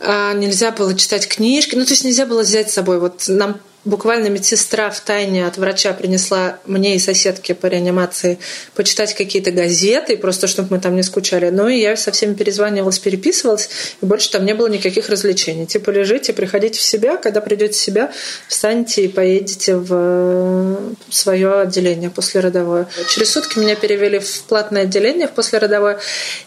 А, 0.00 0.32
нельзя 0.34 0.70
было 0.70 0.94
читать 0.94 1.28
книжки, 1.28 1.74
ну 1.74 1.84
то 1.84 1.90
есть 1.90 2.04
нельзя 2.04 2.26
было 2.26 2.42
взять 2.42 2.70
с 2.70 2.74
собой. 2.74 2.98
Вот 2.98 3.24
нам 3.28 3.60
буквально 3.84 4.28
медсестра 4.28 4.90
в 4.90 5.00
тайне 5.00 5.46
от 5.46 5.58
врача 5.58 5.92
принесла 5.92 6.58
мне 6.66 6.96
и 6.96 6.98
соседке 6.98 7.54
по 7.54 7.66
реанимации 7.66 8.38
почитать 8.74 9.14
какие-то 9.14 9.50
газеты, 9.50 10.16
просто 10.16 10.46
чтобы 10.46 10.76
мы 10.76 10.80
там 10.80 10.96
не 10.96 11.02
скучали. 11.02 11.50
Ну 11.50 11.68
и 11.68 11.78
я 11.78 11.96
со 11.96 12.10
всеми 12.12 12.34
перезванивалась, 12.34 12.98
переписывалась, 12.98 13.68
и 14.00 14.06
больше 14.06 14.30
там 14.30 14.44
не 14.44 14.54
было 14.54 14.68
никаких 14.68 15.08
развлечений. 15.08 15.66
Типа 15.66 15.90
лежите, 15.90 16.32
приходите 16.32 16.78
в 16.78 16.82
себя, 16.82 17.16
когда 17.16 17.40
придете 17.40 17.74
в 17.74 17.82
себя, 17.82 18.12
встаньте 18.48 19.04
и 19.04 19.08
поедете 19.08 19.76
в 19.76 20.78
свое 21.10 21.60
отделение 21.60 22.10
послеродовое. 22.10 22.88
Через 23.08 23.32
сутки 23.32 23.58
меня 23.58 23.76
перевели 23.76 24.18
в 24.18 24.42
платное 24.44 24.82
отделение 24.82 25.28
в 25.28 25.32
послеродовое, 25.32 25.98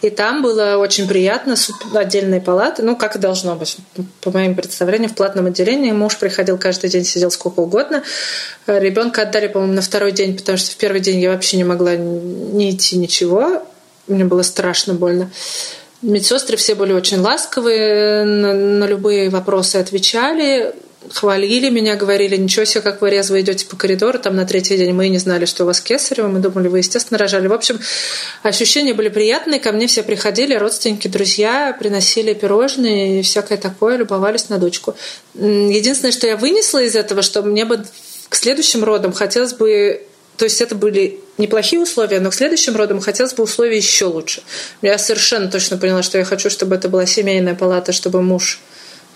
и 0.02 0.10
там 0.10 0.42
было 0.42 0.78
очень 0.78 1.08
приятно, 1.08 1.56
отдельные 1.94 2.42
палаты, 2.42 2.84
ну, 2.84 2.96
как 2.96 3.16
и 3.16 3.20
должно 3.20 3.56
быть, 3.56 3.78
по 4.22 4.32
моим 4.32 4.56
представлениям, 4.56 5.12
в 5.12 5.16
платном 5.16 5.46
отделении. 5.48 5.92
Муж 5.92 6.18
приходил 6.18 6.58
каждый 6.58 6.90
день, 6.90 7.06
сидел 7.06 7.27
сидел 7.28 7.32
сколько 7.32 7.60
угодно. 7.62 8.04
Э, 8.66 8.80
Ребенка 8.80 9.24
отдали, 9.24 9.48
по-моему, 9.48 9.74
на 9.74 9.82
второй 9.82 10.12
день, 10.12 10.38
потому 10.38 10.58
что 10.58 10.72
в 10.72 10.76
первый 10.78 11.02
день 11.02 11.20
я 11.20 11.32
вообще 11.32 11.58
не 11.58 11.64
могла 11.64 11.96
не 11.96 12.72
идти 12.72 12.98
ничего. 12.98 13.64
Мне 14.08 14.26
было 14.26 14.44
страшно 14.44 14.94
больно. 14.94 15.30
Медсестры 16.02 16.58
все 16.58 16.76
были 16.76 16.94
очень 16.94 17.20
ласковые, 17.20 18.24
на, 18.24 18.54
на 18.54 18.86
любые 18.86 19.30
вопросы 19.30 19.78
отвечали. 19.78 20.74
Хвалили 21.14 21.70
меня, 21.70 21.96
говорили, 21.96 22.36
ничего 22.36 22.66
себе, 22.66 22.82
как 22.82 23.02
вы 23.02 23.10
резво 23.10 23.40
идете 23.42 23.66
по 23.66 23.76
коридору, 23.76 24.20
там 24.20 24.36
на 24.36 24.46
третий 24.46 24.78
день 24.78 24.94
мы 24.94 25.10
не 25.10 25.18
знали, 25.18 25.46
что 25.46 25.64
у 25.64 25.68
вас 25.68 25.82
кесарево, 25.82 26.28
мы 26.28 26.40
думали, 26.40 26.68
вы, 26.68 26.80
естественно, 26.80 27.18
рожали. 27.18 27.48
В 27.48 27.54
общем, 27.54 27.80
ощущения 28.44 28.94
были 28.94 29.10
приятные, 29.10 29.60
ко 29.60 29.72
мне 29.72 29.88
все 29.88 30.04
приходили, 30.04 30.56
родственники, 30.56 31.08
друзья, 31.08 31.76
приносили 31.78 32.34
пирожные 32.34 33.20
и 33.20 33.24
всякое 33.24 33.58
такое, 33.58 33.98
любовались 33.98 34.50
на 34.50 34.58
дочку. 34.58 34.96
Единственное, 35.36 36.12
что 36.12 36.28
я 36.28 36.38
вынесла 36.38 36.84
из 36.84 36.96
этого, 36.96 37.22
что 37.22 37.42
мне 37.42 37.66
бы 37.66 37.84
к 38.30 38.36
следующим 38.36 38.84
родам 38.84 39.14
хотелось 39.14 39.54
бы 39.54 40.04
то 40.38 40.46
есть 40.46 40.62
это 40.62 40.76
были 40.76 41.20
неплохие 41.40 41.82
условия, 41.82 42.20
но 42.20 42.30
к 42.30 42.36
следующим 42.36 42.76
родам 42.76 43.02
хотелось 43.02 43.34
бы 43.34 43.44
условия 43.44 43.78
еще 43.78 44.06
лучше. 44.06 44.44
Я 44.84 45.00
совершенно 45.00 45.50
точно 45.50 45.78
поняла, 45.78 46.04
что 46.04 46.20
я 46.20 46.26
хочу, 46.26 46.52
чтобы 46.52 46.76
это 46.76 46.90
была 46.90 47.08
семейная 47.08 47.56
палата, 47.56 47.92
чтобы 47.92 48.22
муж 48.22 48.60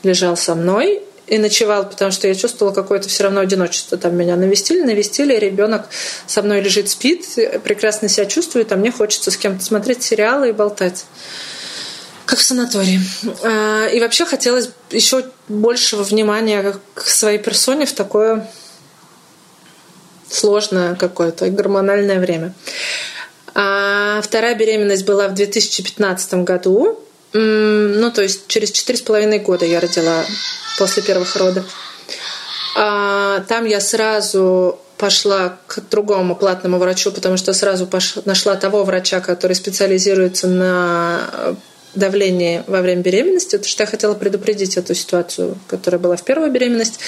лежал 0.02 0.36
со 0.36 0.56
мной 0.56 1.04
и 1.28 1.38
ночевал, 1.38 1.88
потому 1.88 2.12
что 2.12 2.28
я 2.28 2.36
чувствовала 2.36 2.74
какое-то 2.74 3.08
все 3.08 3.24
равно 3.24 3.40
одиночество. 3.40 3.98
Там 3.98 4.16
меня 4.16 4.36
навестили, 4.36 4.82
навестили, 4.82 5.36
ребенок 5.36 5.88
со 6.28 6.42
мной 6.42 6.62
лежит, 6.62 6.90
спит, 6.90 7.26
прекрасно 7.64 8.10
себя 8.10 8.26
чувствует, 8.26 8.72
а 8.72 8.76
мне 8.76 8.92
хочется 8.92 9.32
с 9.32 9.38
кем-то 9.38 9.64
смотреть 9.64 10.04
сериалы 10.04 10.50
и 10.50 10.52
болтать 10.52 11.06
как 12.26 12.40
в 12.40 12.44
санатории. 12.44 13.00
А, 13.44 13.88
и 13.88 14.00
вообще 14.00 14.26
хотелось 14.26 14.70
еще 14.90 15.26
большего 15.48 16.04
внимания 16.04 16.76
к 16.94 17.08
своей 17.08 17.40
персоне 17.40 17.86
в 17.86 17.94
такое 17.94 18.48
сложное 20.30 20.96
какое-то 20.96 21.50
гормональное 21.50 22.20
время. 22.20 22.54
А 23.54 24.22
вторая 24.22 24.56
беременность 24.56 25.06
была 25.06 25.28
в 25.28 25.34
2015 25.34 26.36
году. 26.46 27.00
Ну, 27.34 28.12
то 28.12 28.22
есть 28.22 28.48
через 28.48 28.72
четыре 28.72 28.98
с 28.98 29.02
половиной 29.02 29.40
года 29.40 29.66
я 29.66 29.80
родила 29.80 30.26
после 30.78 31.02
первых 31.04 31.36
родов. 31.36 31.66
А, 32.76 33.42
там 33.48 33.66
я 33.66 33.80
сразу 33.80 34.80
пошла 34.98 35.58
к 35.68 35.80
другому 35.90 36.36
платному 36.36 36.78
врачу, 36.78 37.12
потому 37.12 37.38
что 37.38 37.54
сразу 37.54 37.88
пошла, 37.88 38.22
нашла 38.26 38.56
того 38.56 38.84
врача, 38.84 39.20
который 39.20 39.54
специализируется 39.54 40.48
на 40.48 41.56
давление 41.96 42.64
во 42.68 42.82
время 42.82 43.02
беременности, 43.02 43.58
потому 43.58 43.70
что 43.70 43.84
я 43.84 43.88
хотела 43.88 44.14
предупредить 44.14 44.78
эту 44.78 44.96
ситуацию, 44.96 45.58
которая 45.68 46.00
была 46.00 46.16
в 46.16 46.24
первую 46.24 46.52
беременность, 46.52 47.00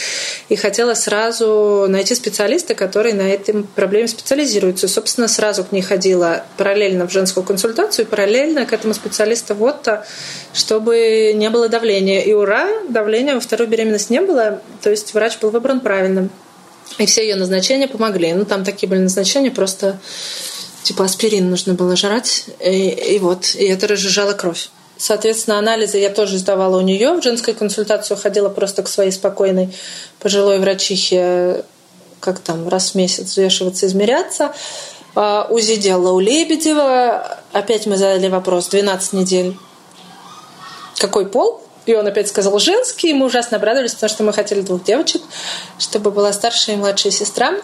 и 0.50 0.56
хотела 0.56 0.94
сразу 0.94 1.86
найти 1.88 2.16
специалиста, 2.16 2.76
который 2.76 3.14
на 3.14 3.22
этой 3.22 3.64
проблеме 3.64 4.08
специализируется. 4.08 4.88
Собственно, 4.88 5.28
сразу 5.28 5.64
к 5.64 5.72
ней 5.72 5.82
ходила 5.82 6.44
параллельно 6.58 7.08
в 7.08 7.12
женскую 7.12 7.46
консультацию 7.46 8.06
параллельно 8.06 8.66
к 8.66 8.74
этому 8.74 8.94
специалисту 8.94 9.56
вот-то, 9.56 10.06
чтобы 10.54 11.32
не 11.34 11.50
было 11.50 11.70
давления. 11.70 12.22
И 12.22 12.34
ура, 12.34 12.68
давления 12.90 13.36
во 13.36 13.40
вторую 13.40 13.70
беременность 13.70 14.10
не 14.10 14.22
было, 14.22 14.62
то 14.82 14.90
есть 14.90 15.14
врач 15.14 15.38
был 15.40 15.50
выбран 15.50 15.80
правильным. 15.80 16.30
И 16.98 17.06
все 17.06 17.24
ее 17.24 17.36
назначения 17.36 17.88
помогли. 17.88 18.34
Ну, 18.34 18.46
там 18.46 18.64
такие 18.64 18.88
были 18.88 19.00
назначения, 19.00 19.50
просто 19.50 20.00
типа 20.84 21.06
аспирин 21.06 21.50
нужно 21.50 21.74
было 21.74 21.96
жрать, 21.96 22.46
и, 22.60 22.90
и 22.90 23.20
вот, 23.20 23.56
и 23.56 23.66
это 23.66 23.88
разжижало 23.88 24.34
кровь. 24.34 24.70
Соответственно, 24.98 25.58
анализы 25.58 25.98
я 25.98 26.10
тоже 26.10 26.38
сдавала 26.38 26.78
у 26.78 26.82
нее. 26.82 27.14
В 27.14 27.24
женскую 27.24 27.58
консультацию 27.58 28.16
ходила 28.16 28.50
просто 28.50 28.84
к 28.84 28.88
своей 28.88 29.12
спокойной 29.12 29.76
пожилой 30.20 30.60
врачихе, 30.60 31.66
как 32.20 32.40
там, 32.40 32.70
раз 32.70 32.92
в 32.92 32.96
месяц 32.96 33.26
взвешиваться, 33.26 33.88
измеряться. 33.88 34.54
А, 35.16 35.48
УЗИ 35.50 35.76
делала 35.76 36.14
у 36.14 36.20
Лебедева. 36.20 37.40
Опять 37.52 37.86
мы 37.86 37.98
задали 37.98 38.30
вопрос, 38.30 38.68
12 38.68 39.14
недель. 39.14 39.58
Какой 40.98 41.28
пол? 41.28 41.62
И 41.86 41.94
он 41.96 42.08
опять 42.08 42.30
сказал 42.30 42.58
женский, 42.60 43.10
и 43.10 43.14
мы 43.14 43.26
ужасно 43.26 43.58
обрадовались, 43.58 43.94
потому 43.94 44.10
что 44.10 44.24
мы 44.24 44.32
хотели 44.32 44.62
двух 44.62 44.84
девочек, 44.86 45.22
чтобы 45.80 46.12
была 46.12 46.32
старшая 46.32 46.78
и 46.78 46.80
младшая 46.80 47.12
сестра. 47.12 47.56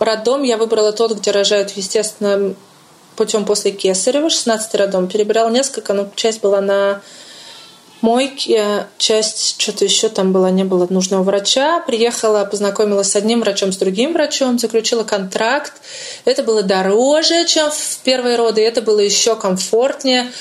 Роддом 0.00 0.42
я 0.42 0.56
выбрала 0.56 0.92
тот, 0.92 1.12
где 1.12 1.30
рожают 1.30 1.70
естественным 1.72 2.56
путем 3.16 3.44
после 3.44 3.70
Кесарева, 3.70 4.28
16-й 4.28 4.78
роддом. 4.78 5.08
Перебирала 5.08 5.50
несколько, 5.50 5.92
но 5.92 6.08
часть 6.16 6.40
была 6.40 6.62
на 6.62 7.02
мойке, 8.00 8.86
часть 8.96 9.60
что-то 9.60 9.84
еще 9.84 10.08
там 10.08 10.32
было, 10.32 10.46
не 10.46 10.64
было 10.64 10.86
нужного 10.88 11.22
врача. 11.22 11.80
Приехала, 11.80 12.46
познакомилась 12.46 13.10
с 13.10 13.16
одним 13.16 13.40
врачом, 13.40 13.72
с 13.72 13.76
другим 13.76 14.14
врачом, 14.14 14.58
заключила 14.58 15.04
контракт. 15.04 15.74
Это 16.24 16.42
было 16.42 16.62
дороже, 16.62 17.44
чем 17.46 17.70
в 17.70 17.98
первые 17.98 18.36
роды, 18.36 18.62
это 18.62 18.80
было 18.80 19.00
еще 19.00 19.36
комфортнее. 19.36 20.32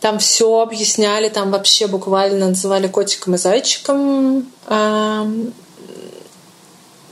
Там 0.00 0.18
все 0.18 0.60
объясняли, 0.60 1.30
там 1.30 1.50
вообще 1.50 1.86
буквально 1.86 2.48
называли 2.48 2.86
котиком 2.86 3.36
и 3.36 3.38
зайчиком. 3.38 4.46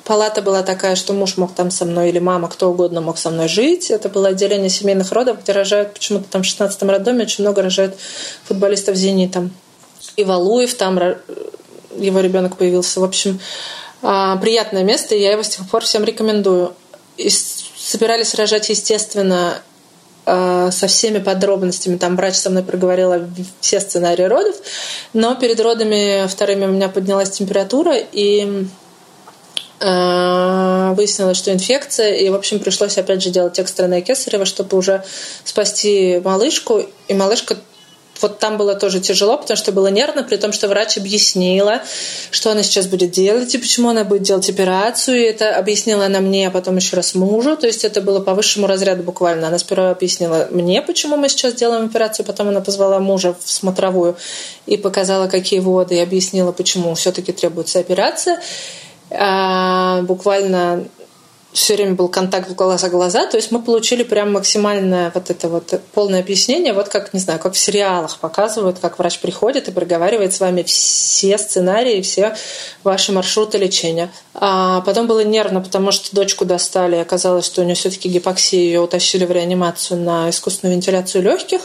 Палата 0.04 0.42
была 0.42 0.62
такая, 0.62 0.96
что 0.96 1.14
муж 1.14 1.38
мог 1.38 1.54
там 1.54 1.70
со 1.70 1.86
мной 1.86 2.10
или 2.10 2.18
мама, 2.18 2.48
кто 2.48 2.70
угодно 2.70 3.00
мог 3.00 3.16
со 3.16 3.30
мной 3.30 3.48
жить. 3.48 3.90
Это 3.90 4.10
было 4.10 4.28
отделение 4.28 4.68
семейных 4.68 5.12
родов, 5.12 5.42
где 5.42 5.52
рожают 5.52 5.94
почему-то 5.94 6.26
там 6.28 6.42
в 6.42 6.46
16-м 6.46 6.90
роддоме 6.90 7.24
очень 7.24 7.42
много 7.42 7.62
рожают 7.62 7.96
футболистов 8.44 8.96
«Зенита». 8.96 9.48
И 10.16 10.24
Валуев, 10.24 10.74
там 10.74 11.00
его 11.96 12.20
ребенок 12.20 12.56
появился. 12.56 13.00
В 13.00 13.04
общем, 13.04 13.40
а, 14.02 14.36
приятное 14.36 14.82
место, 14.82 15.14
и 15.14 15.20
я 15.20 15.32
его 15.32 15.42
с 15.42 15.48
тех 15.48 15.68
пор 15.68 15.82
всем 15.82 16.04
рекомендую. 16.04 16.74
И 17.16 17.30
собирались 17.30 18.34
рожать, 18.34 18.68
естественно, 18.68 19.62
а, 20.26 20.70
со 20.70 20.86
всеми 20.86 21.18
подробностями. 21.18 21.96
Там 21.96 22.16
врач 22.16 22.34
со 22.34 22.50
мной 22.50 22.62
проговорила 22.62 23.26
все 23.60 23.80
сценарии 23.80 24.24
родов. 24.24 24.56
Но 25.14 25.34
перед 25.34 25.58
родами 25.60 26.26
вторыми 26.28 26.66
у 26.66 26.72
меня 26.72 26.90
поднялась 26.90 27.30
температура, 27.30 27.96
и 27.96 28.66
выяснилось, 29.85 31.37
что 31.37 31.53
инфекция, 31.53 32.14
и, 32.14 32.31
в 32.31 32.35
общем, 32.35 32.59
пришлось 32.59 32.97
опять 32.97 33.23
же 33.23 33.31
делать 33.31 33.59
экстренное 33.59 34.01
кесарево, 34.01 34.47
чтобы 34.47 34.79
уже 34.79 35.05
спасти 35.44 36.20
малышку. 36.25 36.83
И 37.09 37.14
малышка 37.14 37.57
вот 38.20 38.38
там 38.38 38.57
было 38.57 38.75
тоже 38.75 39.01
тяжело, 39.01 39.37
потому 39.37 39.57
что 39.57 39.73
было 39.73 39.88
нервно, 39.88 40.23
при 40.23 40.37
том, 40.37 40.53
что 40.53 40.68
врач 40.68 40.97
объяснила, 40.97 41.83
что 42.31 42.51
она 42.51 42.62
сейчас 42.62 42.87
будет 42.87 43.11
делать 43.11 43.55
и 43.55 43.59
почему 43.59 43.90
она 43.90 44.05
будет 44.05 44.23
делать 44.23 44.49
операцию. 44.49 45.18
И 45.18 45.25
это 45.25 45.57
объяснила 45.57 46.07
она 46.07 46.20
мне, 46.20 46.49
а 46.49 46.51
потом 46.51 46.77
еще 46.77 46.97
раз 46.97 47.14
мужу. 47.14 47.57
То 47.57 47.66
есть 47.66 47.85
это 47.85 48.01
было 48.01 48.20
по 48.20 48.35
высшему 48.35 48.66
разряду 48.66 49.03
буквально. 49.03 49.49
Она 49.49 49.59
сперва 49.59 49.90
объяснила 49.90 50.49
мне, 50.51 50.81
почему 50.81 51.16
мы 51.16 51.29
сейчас 51.29 51.55
делаем 51.55 51.87
операцию, 51.87 52.25
потом 52.25 52.49
она 52.49 52.61
позвала 52.61 52.99
мужа 52.99 53.37
в 53.44 53.51
смотровую 53.51 54.16
и 54.66 54.77
показала, 54.77 55.29
какие 55.29 55.61
воды, 55.61 55.97
и 55.97 56.01
объяснила, 56.01 56.53
почему 56.53 56.94
все-таки 56.94 57.33
требуется 57.33 57.81
операция. 57.81 58.40
А, 59.10 60.02
буквально 60.02 60.84
все 61.54 61.76
время 61.76 61.94
был 61.94 62.08
контакт 62.08 62.50
в 62.50 62.54
глаза 62.56 62.88
глаза, 62.88 63.26
то 63.26 63.36
есть 63.36 63.52
мы 63.52 63.62
получили 63.62 64.02
прям 64.02 64.32
максимальное 64.32 65.12
вот 65.14 65.30
это 65.30 65.48
вот 65.48 65.80
полное 65.92 66.18
объяснение, 66.18 66.72
вот 66.72 66.88
как, 66.88 67.14
не 67.14 67.20
знаю, 67.20 67.38
как 67.38 67.54
в 67.54 67.58
сериалах 67.58 68.18
показывают, 68.18 68.80
как 68.80 68.98
врач 68.98 69.20
приходит 69.20 69.68
и 69.68 69.70
проговаривает 69.70 70.34
с 70.34 70.40
вами 70.40 70.64
все 70.64 71.38
сценарии, 71.38 72.02
все 72.02 72.34
ваши 72.82 73.12
маршруты 73.12 73.56
лечения. 73.58 74.10
А 74.34 74.80
потом 74.80 75.06
было 75.06 75.22
нервно, 75.22 75.60
потому 75.60 75.92
что 75.92 76.14
дочку 76.14 76.44
достали, 76.44 76.96
оказалось, 76.96 77.46
что 77.46 77.60
у 77.60 77.64
нее 77.64 77.76
все-таки 77.76 78.08
гипоксия, 78.08 78.58
ее 78.58 78.80
утащили 78.80 79.24
в 79.24 79.30
реанимацию 79.30 80.00
на 80.00 80.30
искусственную 80.30 80.74
вентиляцию 80.74 81.22
легких. 81.22 81.60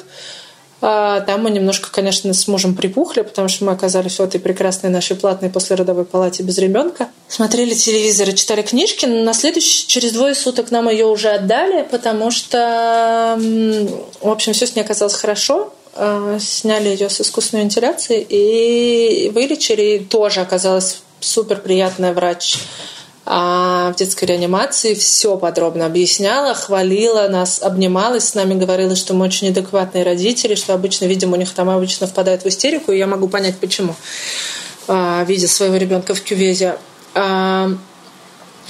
А, 0.82 1.22
там 1.22 1.44
мы 1.44 1.52
немножко, 1.52 1.92
конечно, 1.92 2.34
с 2.34 2.48
мужем 2.48 2.76
припухли, 2.76 3.22
потому 3.22 3.48
что 3.48 3.66
мы 3.66 3.72
оказались 3.74 4.18
в 4.18 4.22
этой 4.22 4.40
прекрасной 4.40 4.90
нашей 4.90 5.16
платной 5.16 5.50
послеродовой 5.50 6.06
палате 6.06 6.44
без 6.44 6.58
ребенка. 6.58 7.10
Смотрели 7.28 7.74
телевизор 7.74 8.30
и 8.30 8.36
читали 8.36 8.62
книжки. 8.62 9.06
На 9.06 9.34
следующий, 9.34 9.88
через 9.88 10.14
двое 10.14 10.36
суток 10.36 10.72
нам 10.72 10.90
ее 10.90 11.06
уже 11.06 11.30
отдали, 11.30 11.84
потому 11.84 12.32
что, 12.32 13.38
в 14.22 14.30
общем, 14.30 14.54
все 14.54 14.68
с 14.68 14.76
ней 14.76 14.82
оказалось 14.82 15.16
хорошо. 15.16 15.74
А, 15.96 16.38
сняли 16.40 16.90
ее 16.90 17.10
с 17.10 17.20
искусственной 17.20 17.64
вентиляции 17.64 18.26
и 18.28 19.30
вылечили. 19.30 19.82
И 19.82 20.00
тоже 20.00 20.40
оказалась 20.40 21.02
супер 21.20 21.58
приятная 21.60 22.14
врач 22.14 22.58
в 23.30 23.94
детской 23.96 24.26
реанимации 24.26 24.96
все 24.96 25.38
подробно 25.38 25.86
объясняла, 25.86 26.56
хвалила 26.56 27.28
нас, 27.28 27.62
обнималась 27.62 28.28
с 28.28 28.34
нами, 28.34 28.56
говорила, 28.56 28.96
что 28.96 29.14
мы 29.14 29.26
очень 29.26 29.50
адекватные 29.50 30.04
родители, 30.04 30.56
что 30.56 30.74
обычно, 30.74 31.06
видимо, 31.06 31.36
у 31.36 31.40
них 31.40 31.54
там 31.54 31.70
обычно 31.70 32.08
впадают 32.08 32.42
в 32.42 32.48
истерику, 32.48 32.92
и 32.92 32.98
я 32.98 33.06
могу 33.06 33.28
понять, 33.28 33.60
почему, 33.60 33.94
а, 34.88 35.24
видя 35.28 35.48
своего 35.48 35.76
ребенка 35.76 36.16
в 36.16 36.22
кювезе. 36.22 36.80
А, 37.14 37.70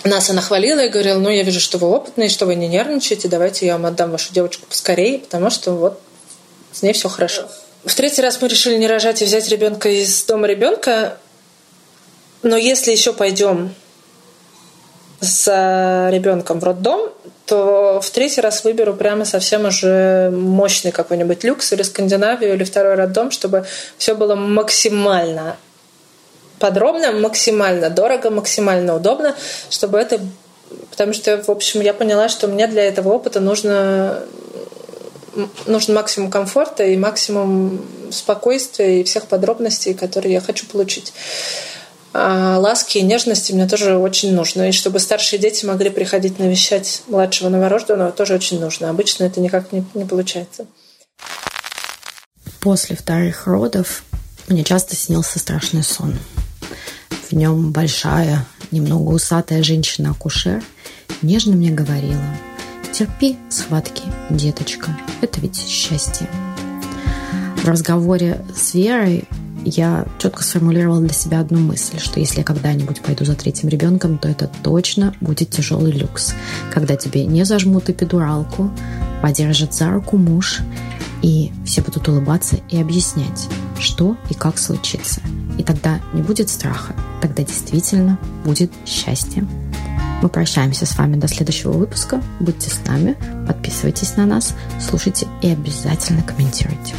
нас 0.04 0.30
она 0.30 0.42
хвалила 0.42 0.82
и 0.82 0.90
говорила, 0.90 1.20
ну, 1.20 1.30
я 1.30 1.44
вижу, 1.44 1.62
что 1.62 1.78
вы 1.78 1.88
опытные, 1.88 2.28
что 2.28 2.46
вы 2.46 2.56
не 2.56 2.68
нервничаете, 2.68 3.30
давайте 3.30 3.66
я 3.66 3.78
вам 3.78 3.86
отдам 3.86 4.12
вашу 4.12 4.34
девочку 4.34 4.66
поскорее, 4.68 5.20
потому 5.20 5.52
что 5.52 5.72
вот 5.72 6.02
с 6.74 6.82
ней 6.82 6.92
все 6.92 7.08
хорошо. 7.08 7.48
В 7.86 7.96
третий 7.96 8.22
раз 8.22 8.42
мы 8.42 8.50
решили 8.50 8.76
не 8.76 8.88
рожать 8.88 9.22
и 9.22 9.26
взять 9.26 9.48
ребенка 9.48 9.88
из 9.88 10.26
дома 10.26 10.48
ребенка, 10.48 11.18
но 12.44 12.58
если 12.58 12.92
еще 12.92 13.14
пойдем 13.14 13.74
с 15.22 16.10
ребенком 16.12 16.60
в 16.60 16.64
роддом, 16.64 17.10
то 17.46 18.00
в 18.02 18.10
третий 18.12 18.42
раз 18.42 18.64
выберу 18.64 18.94
прямо 18.94 19.26
совсем 19.26 19.66
уже 19.66 20.30
мощный 20.32 20.92
какой-нибудь 20.92 21.44
люкс 21.44 21.74
или 21.74 21.82
Скандинавию 21.82 22.54
или 22.54 22.64
второй 22.64 22.96
роддом, 22.96 23.32
чтобы 23.32 23.66
все 23.98 24.16
было 24.16 24.36
максимально 24.36 25.58
подробно, 26.60 27.12
максимально 27.12 27.90
дорого, 27.90 28.30
максимально 28.30 28.96
удобно, 28.96 29.36
чтобы 29.70 29.98
это... 29.98 30.20
Потому 30.92 31.14
что, 31.14 31.42
в 31.42 31.50
общем, 31.50 31.82
я 31.82 31.94
поняла, 31.94 32.30
что 32.30 32.48
мне 32.48 32.68
для 32.68 32.84
этого 32.84 33.10
опыта 33.10 33.40
нужно 33.40 34.24
нужен 35.66 35.96
максимум 35.96 36.30
комфорта 36.30 36.84
и 36.84 36.98
максимум 36.98 37.86
спокойствия 38.12 39.00
и 39.00 39.04
всех 39.04 39.26
подробностей, 39.26 39.94
которые 39.94 40.34
я 40.34 40.42
хочу 40.42 40.66
получить. 40.66 41.14
А 42.12 42.58
ласки 42.58 42.98
и 42.98 43.04
нежности 43.04 43.52
мне 43.52 43.68
тоже 43.68 43.98
очень 43.98 44.34
нужно. 44.34 44.70
И 44.70 44.72
чтобы 44.72 45.00
старшие 45.00 45.40
дети 45.40 45.66
могли 45.66 45.90
приходить 45.90 46.40
навещать 46.40 47.04
младшего 47.08 47.50
новорожденного, 47.50 48.12
тоже 48.12 48.34
очень 48.34 48.60
нужно. 48.60 48.90
Обычно 48.90 49.26
это 49.26 49.40
никак 49.40 49.72
не, 49.72 49.86
не 49.94 50.06
получается. 50.06 50.66
После 52.60 52.96
вторых 52.96 53.48
родов 53.48 54.04
мне 54.48 54.64
часто 54.64 54.96
снился 54.96 55.40
страшный 55.40 55.84
сон. 55.84 56.18
В 57.30 57.34
нем 57.34 57.72
большая, 57.72 58.46
немного 58.72 59.12
усатая 59.12 59.62
женщина-акушер 59.62 60.64
нежно 61.22 61.56
мне 61.56 61.70
говорила 61.70 62.24
«Терпи 62.92 63.38
схватки, 63.50 64.02
деточка, 64.32 64.98
это 65.22 65.40
ведь 65.40 65.58
счастье». 65.58 66.28
В 67.58 67.66
разговоре 67.66 68.44
с 68.56 68.74
Верой 68.74 69.28
я 69.70 70.06
четко 70.18 70.44
сформулировала 70.44 71.02
для 71.02 71.14
себя 71.14 71.40
одну 71.40 71.60
мысль, 71.60 72.00
что 72.00 72.20
если 72.20 72.40
я 72.40 72.44
когда-нибудь 72.44 73.02
пойду 73.02 73.26
за 73.26 73.36
третьим 73.36 73.70
ребенком, 73.70 74.18
то 74.18 74.28
это 74.28 74.50
точно 74.64 75.14
будет 75.22 75.50
тяжелый 75.50 75.92
люкс, 75.92 76.34
когда 76.74 76.96
тебе 76.96 77.26
не 77.26 77.44
зажмут 77.46 77.90
эпидуралку, 77.90 78.72
подержит 79.22 79.74
за 79.74 79.92
руку 79.92 80.18
муж, 80.18 80.60
и 81.22 81.52
все 81.66 81.82
будут 81.82 82.08
улыбаться 82.08 82.58
и 82.70 82.80
объяснять, 82.80 83.48
что 83.80 84.18
и 84.30 84.34
как 84.34 84.58
случится. 84.58 85.22
И 85.58 85.64
тогда 85.64 86.00
не 86.14 86.22
будет 86.22 86.50
страха, 86.50 86.94
тогда 87.22 87.44
действительно 87.44 88.18
будет 88.46 88.72
счастье. 88.86 89.46
Мы 90.22 90.30
прощаемся 90.30 90.86
с 90.86 90.98
вами 90.98 91.16
до 91.16 91.28
следующего 91.28 91.72
выпуска. 91.72 92.22
Будьте 92.40 92.70
с 92.70 92.86
нами, 92.86 93.16
подписывайтесь 93.48 94.18
на 94.18 94.26
нас, 94.26 94.54
слушайте 94.80 95.28
и 95.42 95.48
обязательно 95.48 96.24
комментируйте. 96.24 96.94